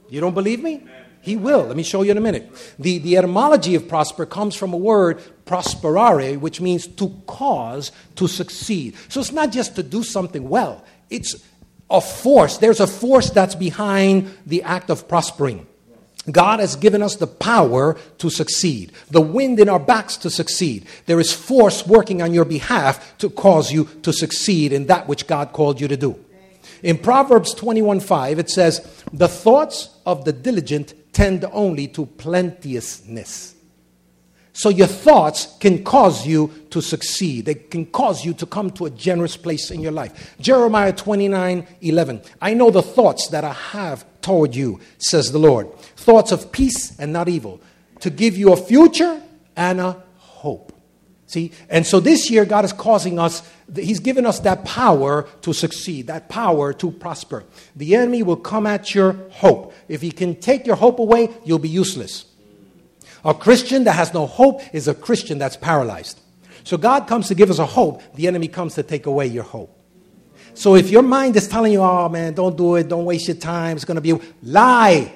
[0.08, 0.76] You don't believe me?
[0.76, 1.04] Amen.
[1.20, 1.64] He will.
[1.64, 2.50] Let me show you in a minute.
[2.78, 8.26] The, the etymology of prosper comes from a word, prosperare, which means to cause to
[8.26, 8.94] succeed.
[9.08, 11.36] So it's not just to do something well, it's
[11.90, 12.58] a force.
[12.58, 15.66] There's a force that's behind the act of prospering.
[16.30, 20.86] God has given us the power to succeed, the wind in our backs to succeed.
[21.06, 25.26] There is force working on your behalf to cause you to succeed in that which
[25.26, 26.18] God called you to do.
[26.82, 33.54] In Proverbs 21 5, it says, The thoughts of the diligent tend only to plenteousness.
[34.56, 37.46] So your thoughts can cause you to succeed.
[37.46, 40.36] They can cause you to come to a generous place in your life.
[40.40, 42.22] Jeremiah 29 11.
[42.40, 45.68] I know the thoughts that I have toward you, says the Lord.
[46.04, 47.62] Thoughts of peace and not evil,
[48.00, 49.22] to give you a future
[49.56, 50.72] and a hope.
[51.26, 51.52] See?
[51.70, 53.42] And so this year, God is causing us,
[53.74, 57.44] He's given us that power to succeed, that power to prosper.
[57.74, 59.72] The enemy will come at your hope.
[59.88, 62.26] If he can take your hope away, you'll be useless.
[63.24, 66.20] A Christian that has no hope is a Christian that's paralyzed.
[66.64, 69.44] So God comes to give us a hope, the enemy comes to take away your
[69.44, 69.74] hope.
[70.52, 73.36] So if your mind is telling you, oh man, don't do it, don't waste your
[73.38, 75.10] time, it's going to be lie.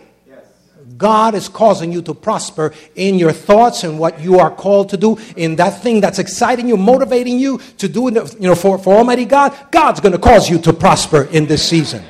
[0.96, 4.96] God is causing you to prosper in your thoughts and what you are called to
[4.96, 8.78] do, in that thing that's exciting you, motivating you to do, it you know, for,
[8.78, 9.56] for Almighty God.
[9.70, 12.02] God's going to cause you to prosper in this season.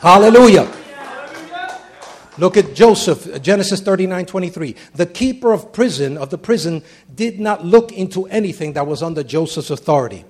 [0.00, 0.72] Hallelujah.
[2.38, 4.76] Look at Joseph, Genesis 39 23.
[4.94, 9.24] The keeper of prison, of the prison, did not look into anything that was under
[9.24, 10.24] Joseph's authority.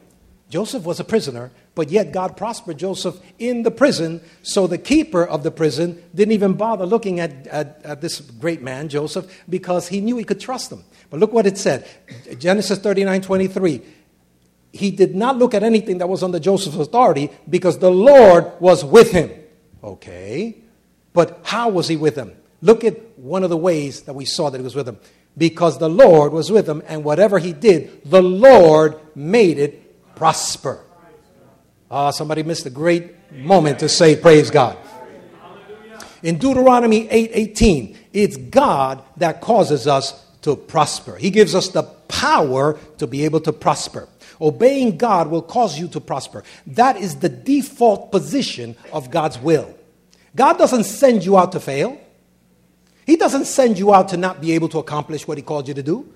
[0.49, 4.21] Joseph was a prisoner, but yet God prospered Joseph in the prison.
[4.43, 8.63] So the keeper of the prison didn't even bother looking at, at, at, this great
[8.63, 10.83] man, Joseph, because he knew he could trust him.
[11.09, 11.87] But look what it said
[12.37, 13.81] Genesis 39 23.
[14.73, 18.85] He did not look at anything that was under Joseph's authority because the Lord was
[18.85, 19.31] with him.
[19.85, 20.57] Okay.
[21.13, 22.33] But how was he with him?
[22.61, 24.99] Look at one of the ways that we saw that he was with him.
[25.37, 30.85] Because the Lord was with him, and whatever he did, the Lord made it prosper.
[31.91, 34.77] Ah, somebody missed a great moment to say, Praise God.
[36.23, 41.17] In Deuteronomy 8 18, it's God that causes us to prosper.
[41.17, 44.09] He gives us the power to be able to prosper.
[44.41, 46.45] Obeying God will cause you to prosper.
[46.67, 49.75] That is the default position of God's will.
[50.37, 52.01] God doesn't send you out to fail.
[53.07, 55.75] He doesn't send you out to not be able to accomplish what He called you
[55.75, 56.13] to do.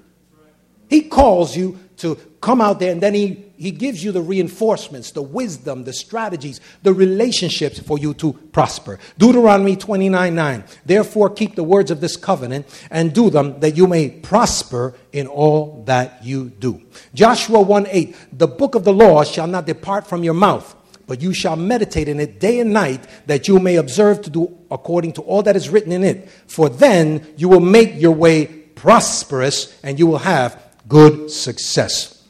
[0.93, 5.13] He calls you to come out there and then he, he gives you the reinforcements,
[5.13, 8.99] the wisdom, the strategies, the relationships for you to prosper.
[9.17, 10.65] Deuteronomy 29 9.
[10.85, 15.27] Therefore, keep the words of this covenant and do them that you may prosper in
[15.29, 16.83] all that you do.
[17.15, 18.17] Joshua 1 8.
[18.33, 20.77] The book of the law shall not depart from your mouth
[21.07, 24.57] but you shall meditate in it day and night, that you may observe to do
[24.71, 26.31] according to all that is written in it.
[26.47, 32.23] For then you will make your way prosperous, and you will have good success.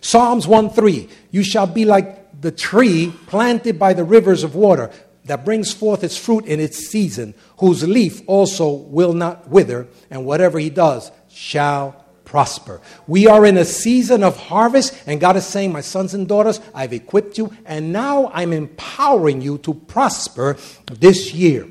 [0.00, 4.90] Psalms 1 3 You shall be like the tree planted by the rivers of water
[5.24, 10.26] that brings forth its fruit in its season, whose leaf also will not wither, and
[10.26, 12.80] whatever he does shall prosper.
[13.06, 16.60] We are in a season of harvest, and God is saying, My sons and daughters,
[16.74, 20.56] I've equipped you, and now I'm empowering you to prosper
[20.92, 21.68] this year.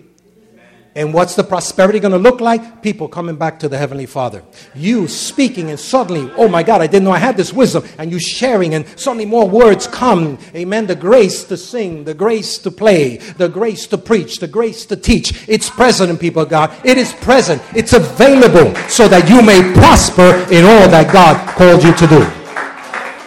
[0.96, 2.84] And what's the prosperity going to look like?
[2.84, 4.44] People coming back to the Heavenly Father.
[4.76, 7.84] You speaking, and suddenly, oh my God, I didn't know I had this wisdom.
[7.98, 10.38] And you sharing, and suddenly more words come.
[10.54, 10.86] Amen.
[10.86, 14.96] The grace to sing, the grace to play, the grace to preach, the grace to
[14.96, 15.48] teach.
[15.50, 16.72] It's present in people, God.
[16.86, 17.62] It is present.
[17.76, 22.20] It's available so that you may prosper in all that God called you to do.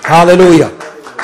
[0.06, 0.75] Hallelujah.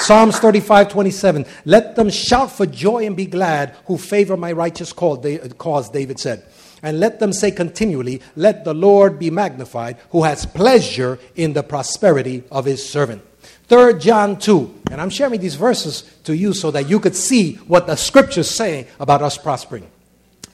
[0.02, 1.46] Psalms 35, 27.
[1.64, 6.18] Let them shout for joy and be glad who favor my righteous uh, cause, David
[6.18, 6.44] said.
[6.82, 11.62] And let them say continually, Let the Lord be magnified, who has pleasure in the
[11.62, 13.22] prosperity of his servant.
[13.68, 14.82] 3 John 2.
[14.90, 18.50] And I'm sharing these verses to you so that you could see what the scriptures
[18.50, 19.88] say about us prospering.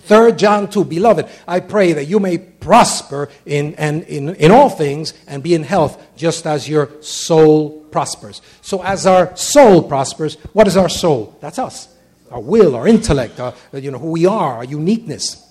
[0.09, 4.71] 3 John 2, beloved, I pray that you may prosper in, and in, in all
[4.71, 8.41] things and be in health just as your soul prospers.
[8.63, 11.37] So, as our soul prospers, what is our soul?
[11.41, 11.95] That's us.
[12.31, 15.47] Our will, our intellect, our, you know, who we are, our uniqueness,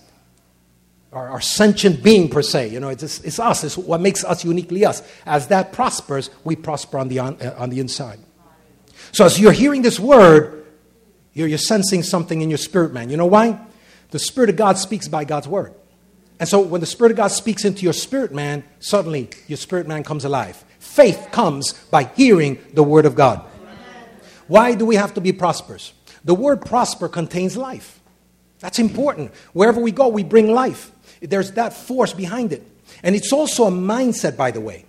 [1.14, 2.70] our, our sentient being, per se.
[2.70, 3.64] You know, it's, it's us.
[3.64, 5.04] It's what makes us uniquely us.
[5.28, 8.20] As that prospers, we prosper on the, on, uh, on the inside.
[9.12, 10.66] So, as you're hearing this word,
[11.34, 13.12] you're, you're sensing something in your spirit, man.
[13.12, 13.60] You know why?
[14.12, 15.74] The Spirit of God speaks by God's word.
[16.40, 19.88] And so when the Spirit of God speaks into your spirit man, suddenly your spirit
[19.88, 20.64] man comes alive.
[20.80, 23.44] Faith comes by hearing the word of God.
[24.48, 25.94] Why do we have to be prosperous?
[26.24, 28.00] The word prosper contains life.
[28.60, 29.34] That's important.
[29.54, 30.92] Wherever we go, we bring life.
[31.22, 32.66] There's that force behind it.
[33.04, 34.86] And it's also a mindset, by the way.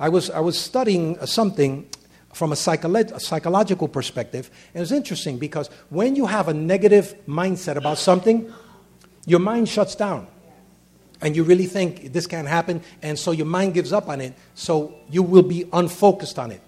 [0.00, 1.88] I was, I was studying something
[2.32, 4.50] from a, psycholo- a, psychological perspective.
[4.74, 8.52] And it's interesting because when you have a negative mindset about something,
[9.26, 10.26] your mind shuts down.
[11.20, 14.34] And you really think this can't happen, and so your mind gives up on it,
[14.54, 16.60] so you will be unfocused on it.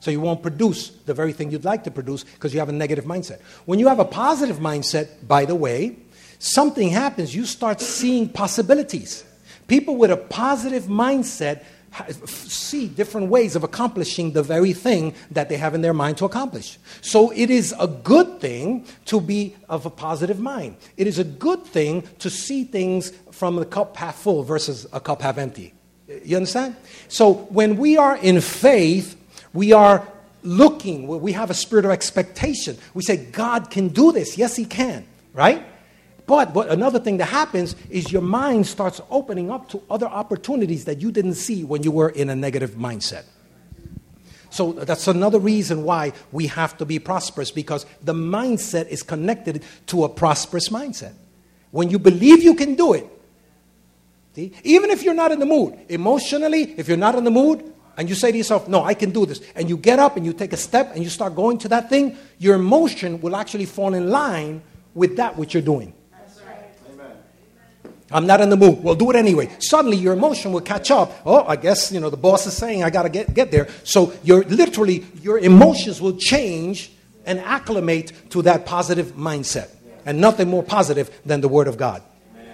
[0.00, 2.72] So you won't produce the very thing you'd like to produce because you have a
[2.72, 3.40] negative mindset.
[3.66, 5.96] When you have a positive mindset, by the way,
[6.40, 7.36] something happens.
[7.36, 9.22] You start seeing possibilities.
[9.68, 11.62] People with a positive mindset
[12.26, 16.24] see different ways of accomplishing the very thing that they have in their mind to
[16.24, 16.78] accomplish.
[17.00, 20.76] So it is a good thing to be of a positive mind.
[20.96, 25.00] It is a good thing to see things from the cup half full versus a
[25.00, 25.74] cup half empty.
[26.24, 26.76] You understand?
[27.08, 29.16] So when we are in faith,
[29.52, 30.06] we are
[30.42, 32.76] looking, we have a spirit of expectation.
[32.94, 34.36] We say, God can do this.
[34.36, 35.64] Yes, He can, right?
[36.26, 40.84] But what, another thing that happens is your mind starts opening up to other opportunities
[40.84, 43.24] that you didn't see when you were in a negative mindset.
[44.50, 49.64] So that's another reason why we have to be prosperous because the mindset is connected
[49.86, 51.14] to a prosperous mindset.
[51.70, 53.06] When you believe you can do it,
[54.34, 57.72] see, even if you're not in the mood, emotionally, if you're not in the mood,
[57.96, 60.24] and you say to yourself, No, I can do this, and you get up and
[60.24, 63.66] you take a step and you start going to that thing, your emotion will actually
[63.66, 64.62] fall in line
[64.94, 65.94] with that which you're doing.
[68.12, 68.82] I'm not in the mood.
[68.82, 69.48] Well, do it anyway.
[69.58, 71.12] Suddenly your emotion will catch up.
[71.24, 73.68] Oh, I guess, you know, the boss is saying I got to get, get there.
[73.84, 76.92] So you're literally, your emotions will change
[77.24, 79.70] and acclimate to that positive mindset.
[80.04, 82.02] And nothing more positive than the Word of God.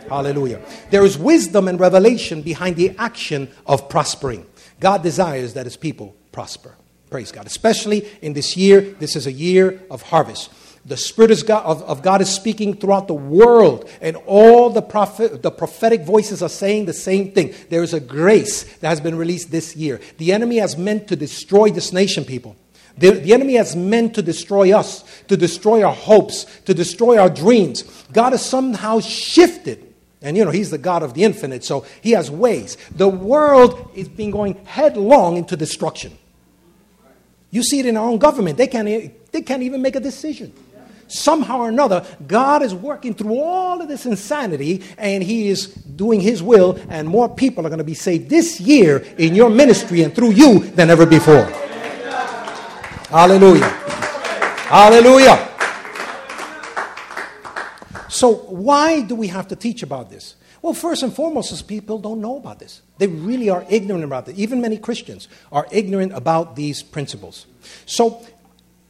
[0.09, 0.61] Hallelujah.
[0.91, 4.47] There is wisdom and revelation behind the action of prospering.
[4.81, 6.75] God desires that his people prosper.
[7.11, 7.47] Praise God.
[7.47, 10.51] Especially in this year, this is a year of harvest.
[10.89, 14.81] The Spirit of God, of, of God is speaking throughout the world, and all the,
[14.81, 17.55] prophet, the prophetic voices are saying the same thing.
[17.69, 20.01] There is a grace that has been released this year.
[20.17, 22.57] The enemy has meant to destroy this nation, people.
[22.97, 27.31] The, the, enemy has meant to destroy us, to destroy our hopes, to destroy our
[27.31, 27.85] dreams.
[28.13, 29.95] God has somehow shifted.
[30.23, 32.79] And you know, He's the God of the infinite, so He has ways.
[32.91, 36.17] The world is being going headlong into destruction.
[37.51, 38.57] You see it in our own government.
[38.57, 38.89] They can't,
[39.33, 40.53] they can't even make a decision
[41.09, 46.21] somehow or another, God is working through all of this insanity and He is doing
[46.21, 50.03] His will, and more people are going to be saved this year in your ministry
[50.03, 51.45] and through you than ever before.
[53.11, 53.69] Hallelujah.
[54.69, 55.49] Hallelujah.
[58.09, 60.35] So, why do we have to teach about this?
[60.61, 62.83] Well, first and foremost, is people don't know about this.
[62.99, 64.39] They really are ignorant about this.
[64.39, 67.47] Even many Christians are ignorant about these principles.
[67.87, 68.27] So,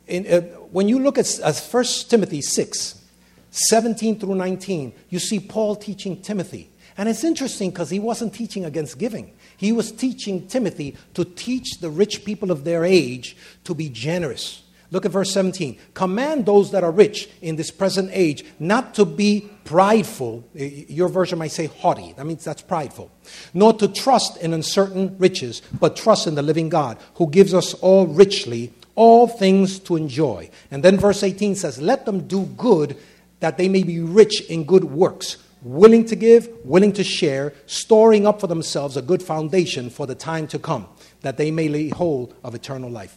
[0.07, 3.03] in, uh, when you look at uh, 1 Timothy 6,
[3.51, 6.71] 17 through 19, you see Paul teaching Timothy.
[6.97, 9.33] And it's interesting because he wasn't teaching against giving.
[9.57, 14.63] He was teaching Timothy to teach the rich people of their age to be generous.
[14.91, 15.79] Look at verse 17.
[15.95, 20.49] Command those that are rich in this present age not to be prideful.
[20.55, 22.15] Your version might say haughty.
[22.17, 23.11] That means that's prideful.
[23.53, 27.75] Nor to trust in uncertain riches, but trust in the living God who gives us
[27.75, 30.51] all richly all things to enjoy.
[30.73, 32.97] And then verse 18 says, Let them do good
[33.39, 38.27] that they may be rich in good works, willing to give, willing to share, storing
[38.27, 40.89] up for themselves a good foundation for the time to come,
[41.21, 43.17] that they may lay hold of eternal life.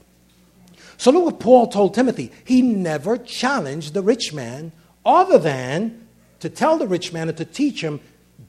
[0.97, 2.31] So look what Paul told Timothy.
[2.45, 4.71] He never challenged the rich man
[5.03, 6.07] other than
[6.41, 8.01] to tell the rich man and to teach him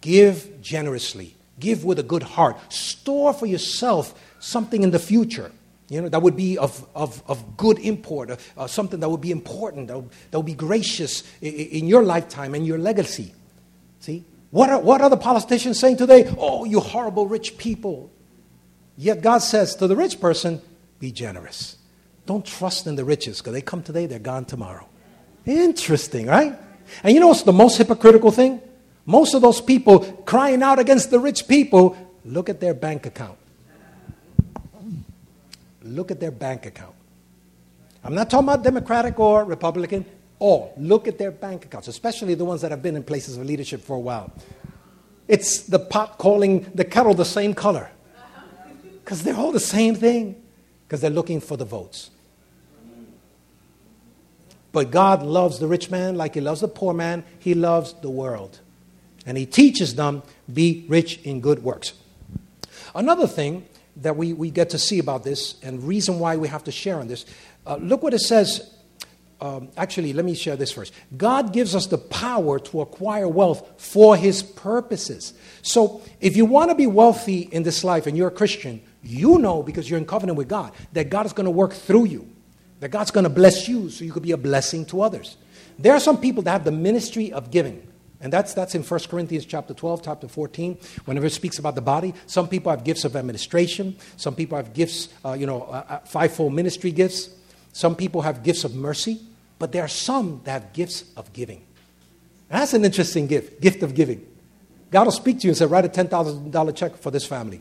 [0.03, 5.51] give generously, give with a good heart, store for yourself something in the future
[5.93, 9.21] you know, that would be of, of, of good import, uh, uh, something that would
[9.21, 13.35] be important, that would, that would be gracious in, in, your lifetime and your legacy.
[14.01, 14.25] See?
[14.51, 16.35] What are, what are the politicians saying today?
[16.39, 18.11] Oh, you horrible rich people.
[18.97, 20.63] Yet God says to the rich person,
[20.99, 21.77] be generous.
[22.25, 24.89] Don't trust in the riches because they come today, they're gone tomorrow.
[25.45, 26.59] Interesting, right?
[27.03, 28.63] And you know what's the most hypocritical thing?
[29.05, 33.37] Most of those people crying out against the rich people look at their bank account
[35.85, 36.95] look at their bank account.
[38.05, 40.05] I'm not talking about Democratic or Republican.
[40.39, 43.45] All look at their bank accounts, especially the ones that have been in places of
[43.45, 44.33] leadership for a while.
[45.29, 47.91] It's the pot calling the kettle the same color
[49.05, 50.43] because they're all the same thing
[50.87, 52.11] because they're looking for the votes.
[54.73, 57.25] But God loves the rich man like he loves the poor man.
[57.39, 58.61] He loves the world.
[59.27, 60.23] And he teaches them
[60.53, 61.93] be rich in good works.
[62.95, 63.67] Another thing
[63.97, 66.99] that we, we get to see about this and reason why we have to share
[66.99, 67.27] on this.
[67.67, 68.75] Uh, look what it says.
[69.41, 70.93] Um, actually, let me share this first.
[71.17, 75.35] God gives us the power to acquire wealth for his purposes.
[75.63, 79.39] So, if you want to be wealthy in this life and you're a Christian, you
[79.39, 82.29] know because you're in covenant with God that God is going to work through you,
[82.79, 85.37] that God's going to bless you so you could be a blessing to others.
[85.79, 87.87] There are some people that have the ministry of giving.
[88.23, 91.83] And that's, that's in 1 Corinthians chapter 12, chapter 14, whenever it speaks about the
[91.83, 92.15] body.
[92.27, 93.97] Some people have gifts of administration.
[94.17, 97.31] Some people have gifts, uh, you know, uh, uh, fivefold ministry gifts.
[97.73, 99.21] Some people have gifts of mercy.
[99.59, 101.65] But there are some that have gifts of giving.
[102.49, 104.25] That's an interesting gift, gift of giving.
[104.93, 107.61] God will speak to you and say, write a $10,000 check for this family.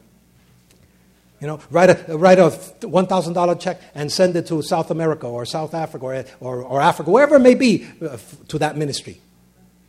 [1.40, 5.46] You know, write a, write a $1,000 check and send it to South America or
[5.46, 8.18] South Africa or, or, or Africa, wherever it may be, uh,
[8.50, 9.20] to that ministry.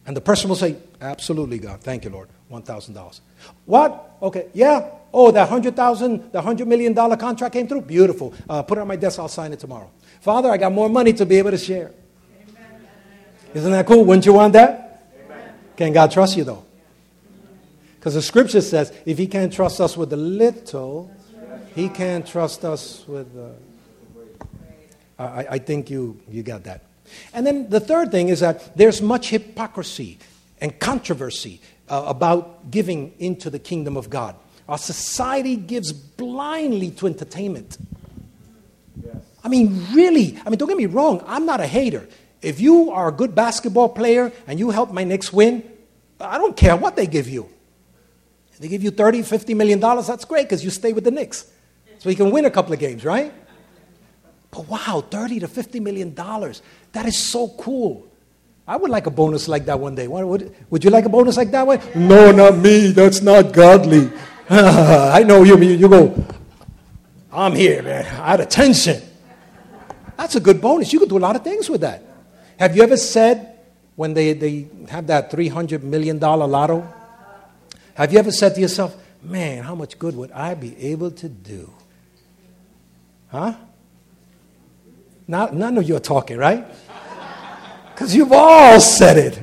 [0.07, 1.81] And the person will say, Absolutely, God.
[1.81, 2.29] Thank you, Lord.
[2.51, 3.21] $1,000.
[3.65, 4.17] What?
[4.23, 4.49] Okay.
[4.53, 4.91] Yeah.
[5.13, 7.83] Oh, that 100000 the $100 million contract came through?
[7.83, 8.35] Beautiful.
[8.49, 9.19] Uh, put it on my desk.
[9.19, 9.91] I'll sign it tomorrow.
[10.21, 11.93] Father, I got more money to be able to share.
[12.49, 12.87] Amen.
[13.55, 14.05] Isn't that cool?
[14.05, 15.09] Wouldn't you want that?
[15.25, 15.55] Amen.
[15.77, 16.65] Can God trust you, though?
[17.97, 21.11] Because the scripture says if He can't trust us with the little,
[21.75, 23.53] He can't trust us with the.
[25.19, 26.83] I, I think you, you got that.
[27.33, 30.19] And then the third thing is that there's much hypocrisy
[30.61, 34.37] and controversy uh, about giving into the kingdom of God.
[34.69, 37.77] Our society gives blindly to entertainment.
[39.05, 39.17] Yes.
[39.45, 42.09] I mean, really, I mean, don't get me wrong, I'm not a hater.
[42.41, 45.69] If you are a good basketball player and you help my Knicks win,
[46.21, 47.49] I don't care what they give you.
[48.61, 51.51] They give you 30, 50 million dollars, that's great because you stay with the Knicks.
[51.99, 53.33] So you can win a couple of games, right?
[54.53, 56.63] But wow, 30 to 50 million dollars.
[56.93, 58.07] That is so cool.
[58.69, 60.07] I would like a bonus like that one day.
[60.07, 61.81] Would, would you like a bonus like that one?
[61.97, 62.93] No, not me.
[62.93, 64.13] That's not godly.
[64.51, 65.59] I know you.
[65.59, 66.25] You go,
[67.33, 68.05] I'm here, man.
[68.21, 69.03] Out of tension.
[70.19, 70.93] That's a good bonus.
[70.93, 72.05] You could do a lot of things with that.
[72.59, 73.59] Have you ever said,
[73.97, 76.87] when they, they have that $300 million lotto,
[77.95, 81.29] have you ever said to yourself, man, how much good would I be able to
[81.29, 81.73] do?
[83.29, 83.55] Huh?
[85.29, 86.67] Not, none of you are talking, right?
[87.95, 89.39] Because you've all said it.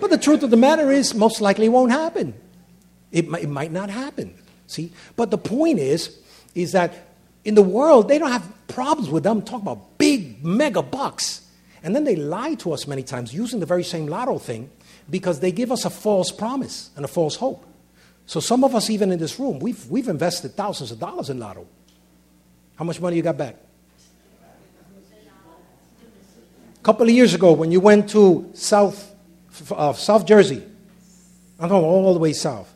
[0.00, 2.34] But the truth of the matter is, most likely it won't happen.
[3.10, 4.34] It might, it might not happen.
[4.66, 4.92] See?
[5.16, 6.18] But the point is,
[6.54, 6.94] is that
[7.44, 11.42] in the world, they don't have problems with them talking about big, mega bucks.
[11.82, 14.70] And then they lie to us many times using the very same lotto thing
[15.10, 17.66] because they give us a false promise and a false hope.
[18.26, 21.38] So some of us, even in this room, we've, we've invested thousands of dollars in
[21.38, 21.66] lotto.
[22.76, 23.56] How much money you got back?
[26.82, 29.14] A couple of years ago, when you went to South,
[29.70, 30.64] uh, South Jersey,
[31.60, 32.74] I'm going all the way south.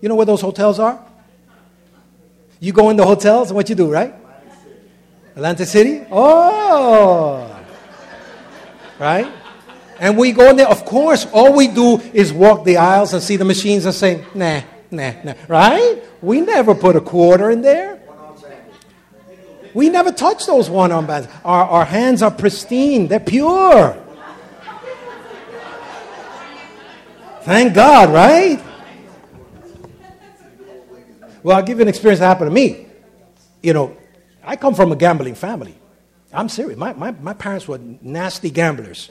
[0.00, 1.04] You know where those hotels are?
[2.60, 4.14] You go in the hotels and what you do, right?
[5.34, 6.06] Atlantic City?
[6.08, 7.52] Oh!
[9.00, 9.26] right?
[9.98, 13.20] And we go in there, of course, all we do is walk the aisles and
[13.20, 14.60] see the machines and say, nah,
[14.92, 16.00] nah, nah, right?
[16.22, 18.00] We never put a quarter in there.
[19.74, 21.28] We never touch those one arm bands.
[21.44, 23.96] Our, our hands are pristine, they're pure.
[27.42, 28.62] Thank God, right?
[31.42, 32.86] Well, I'll give you an experience that happened to me.
[33.62, 33.96] You know,
[34.44, 35.74] I come from a gambling family.
[36.32, 36.78] I'm serious.
[36.78, 39.10] My, my, my parents were nasty gamblers.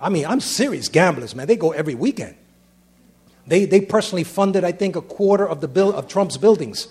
[0.00, 1.46] I mean, I'm serious gamblers, man.
[1.46, 2.34] They go every weekend.
[3.46, 6.88] They, they personally funded, I think, a quarter of, the bill, of Trump's buildings.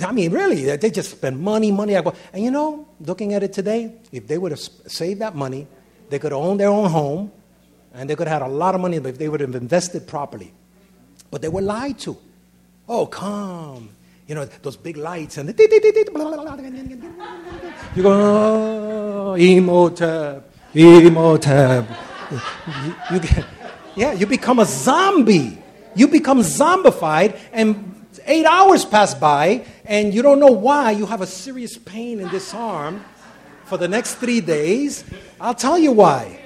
[0.00, 1.94] I mean, really, they just spend money, money.
[1.94, 5.66] And you know, looking at it today, if they would have saved that money,
[6.10, 7.32] they could own their own home,
[7.94, 10.52] and they could have had a lot of money if they would have invested properly.
[11.30, 12.16] But they were lied to.
[12.88, 13.90] Oh, come.
[14.26, 15.54] You know, those big lights and you
[18.02, 20.50] go, oh, Imhotep.
[20.74, 21.88] Imhotep.
[22.30, 22.40] You,
[23.12, 23.20] you,
[23.94, 25.58] yeah, you become a zombie.
[25.94, 27.95] You become zombified, and
[28.26, 30.90] eight hours pass by, and you don't know why.
[30.90, 33.04] You have a serious pain in this arm
[33.64, 35.04] for the next three days.
[35.40, 36.40] I'll tell you why.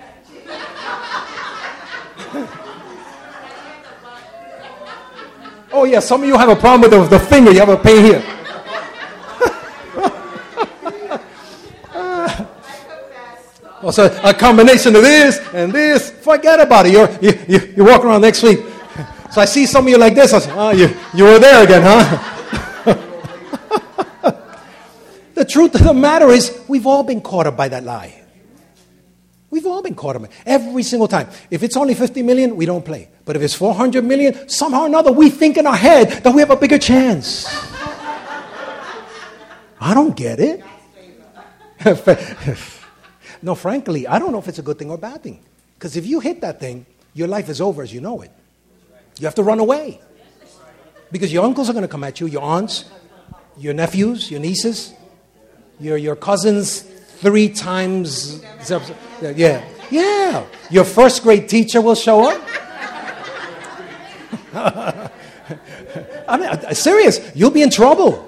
[5.72, 7.76] oh, yeah, some of you have a problem with the, the finger, you have a
[7.76, 8.24] pain here.
[13.93, 16.11] So a combination of this and this.
[16.11, 16.93] Forget about it.
[16.93, 18.61] You're, you, you, you're walking around next week.
[19.33, 20.33] So I see some of you like this.
[20.33, 22.95] I say, oh, you, you were there again, huh?
[25.35, 28.16] the truth of the matter is, we've all been caught up by that lie.
[29.51, 31.28] We've all been caught up every single time.
[31.51, 33.09] If it's only 50 million, we don't play.
[33.24, 36.41] But if it's 400 million, somehow or another, we think in our head that we
[36.41, 37.47] have a bigger chance.
[39.81, 40.62] I don't get it.
[43.43, 45.41] No, frankly, I don't know if it's a good thing or a bad thing.
[45.74, 48.31] Because if you hit that thing, your life is over as you know it.
[49.20, 50.00] You have to run away.
[51.12, 52.86] Because your uncles are going to come at you, your aunts,
[53.56, 54.92] your nephews, your nieces,
[55.78, 58.42] your, your cousins, three times.
[59.20, 59.64] Yeah.
[59.90, 60.44] Yeah.
[60.70, 62.42] Your first grade teacher will show up.
[66.28, 67.20] I mean, serious.
[67.36, 68.26] You'll be in trouble.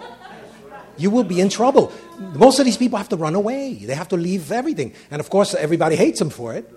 [0.97, 1.93] You will be in trouble
[2.35, 3.75] most of these people have to run away.
[3.75, 4.95] They have to leave everything.
[5.11, 6.71] And of course, everybody hates them for it.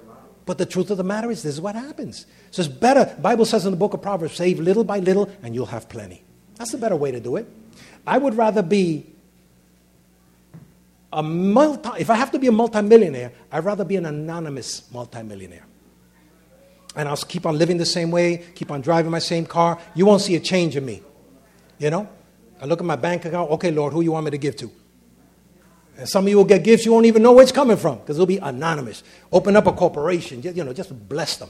[0.45, 2.25] But the truth of the matter is, this is what happens.
[2.51, 3.15] So it's better.
[3.19, 6.23] Bible says in the book of Proverbs, save little by little and you'll have plenty.
[6.55, 7.47] That's the better way to do it.
[8.05, 9.07] I would rather be
[11.11, 15.65] a multi, if I have to be a multimillionaire, I'd rather be an anonymous multimillionaire.
[16.95, 19.79] And I'll keep on living the same way, keep on driving my same car.
[19.95, 21.01] You won't see a change in me.
[21.79, 22.07] You know?
[22.61, 24.71] I look at my bank account, okay, Lord, who you want me to give to?
[25.97, 27.99] And some of you will get gifts you won't even know where it's coming from
[27.99, 29.03] because it'll be anonymous.
[29.31, 31.49] Open up a corporation, you know, just bless them.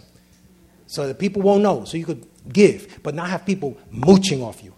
[0.87, 1.83] So that people won't know.
[1.85, 4.73] So you could give, but not have people mooching off you.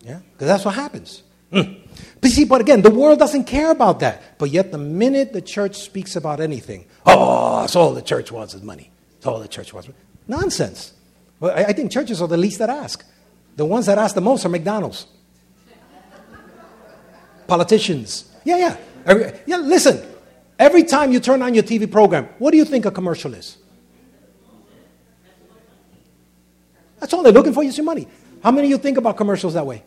[0.00, 0.20] Yeah?
[0.32, 1.22] Because that's what happens.
[1.52, 1.80] Mm.
[2.20, 4.38] But see, but again, the world doesn't care about that.
[4.38, 8.54] But yet, the minute the church speaks about anything, oh, that's all the church wants
[8.54, 8.90] is money.
[9.14, 9.90] That's all the church wants.
[10.26, 10.92] Nonsense.
[11.38, 13.04] Well, I, I think churches are the least that ask.
[13.56, 15.06] The ones that ask the most are McDonald's
[17.46, 18.32] politicians.
[18.44, 18.76] Yeah, yeah.
[19.04, 20.02] Every, yeah, listen.
[20.58, 23.58] Every time you turn on your TV program, what do you think a commercial is?
[26.98, 28.08] That's all they're looking for is your money.
[28.42, 29.82] How many of you think about commercials that way?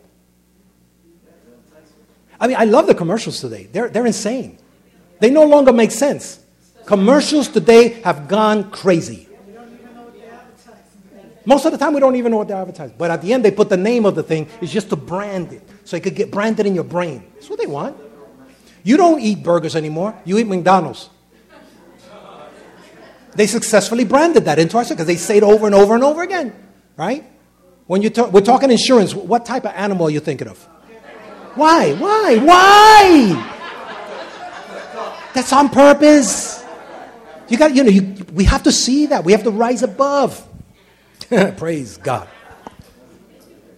[2.39, 3.67] I mean, I love the commercials today.
[3.71, 4.59] They're, they're insane.
[5.19, 6.39] They no longer make sense.
[6.85, 9.27] Commercials today have gone crazy.
[11.45, 12.95] Most of the time, we don't even know what they're advertising.
[12.97, 15.51] But at the end, they put the name of the thing, it's just to brand
[15.51, 15.67] it.
[15.89, 17.23] So it could get branded in your brain.
[17.33, 17.97] That's what they want.
[18.83, 21.09] You don't eat burgers anymore, you eat McDonald's.
[23.33, 26.21] They successfully branded that into our because they say it over and over and over
[26.21, 26.53] again,
[26.95, 27.25] right?
[27.87, 30.63] When you talk, we're talking insurance, what type of animal are you thinking of?
[31.55, 31.93] Why?
[31.95, 32.37] Why?
[32.37, 33.55] Why?
[35.33, 36.63] That's on purpose.
[37.47, 39.23] You got, you know, you, we have to see that.
[39.23, 40.47] We have to rise above.
[41.57, 42.29] Praise God.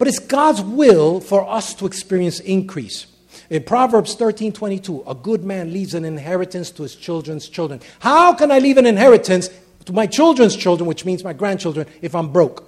[0.01, 3.05] But it's God's will for us to experience increase.
[3.51, 7.81] In Proverbs 13 22, a good man leaves an inheritance to his children's children.
[7.99, 9.51] How can I leave an inheritance
[9.85, 12.67] to my children's children, which means my grandchildren, if I'm broke?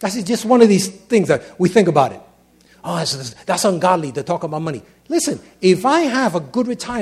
[0.00, 2.20] That's just one of these things that we think about it.
[2.84, 4.82] Oh, that's, that's ungodly to talk about money.
[5.08, 6.94] Listen, if I have a good retirement,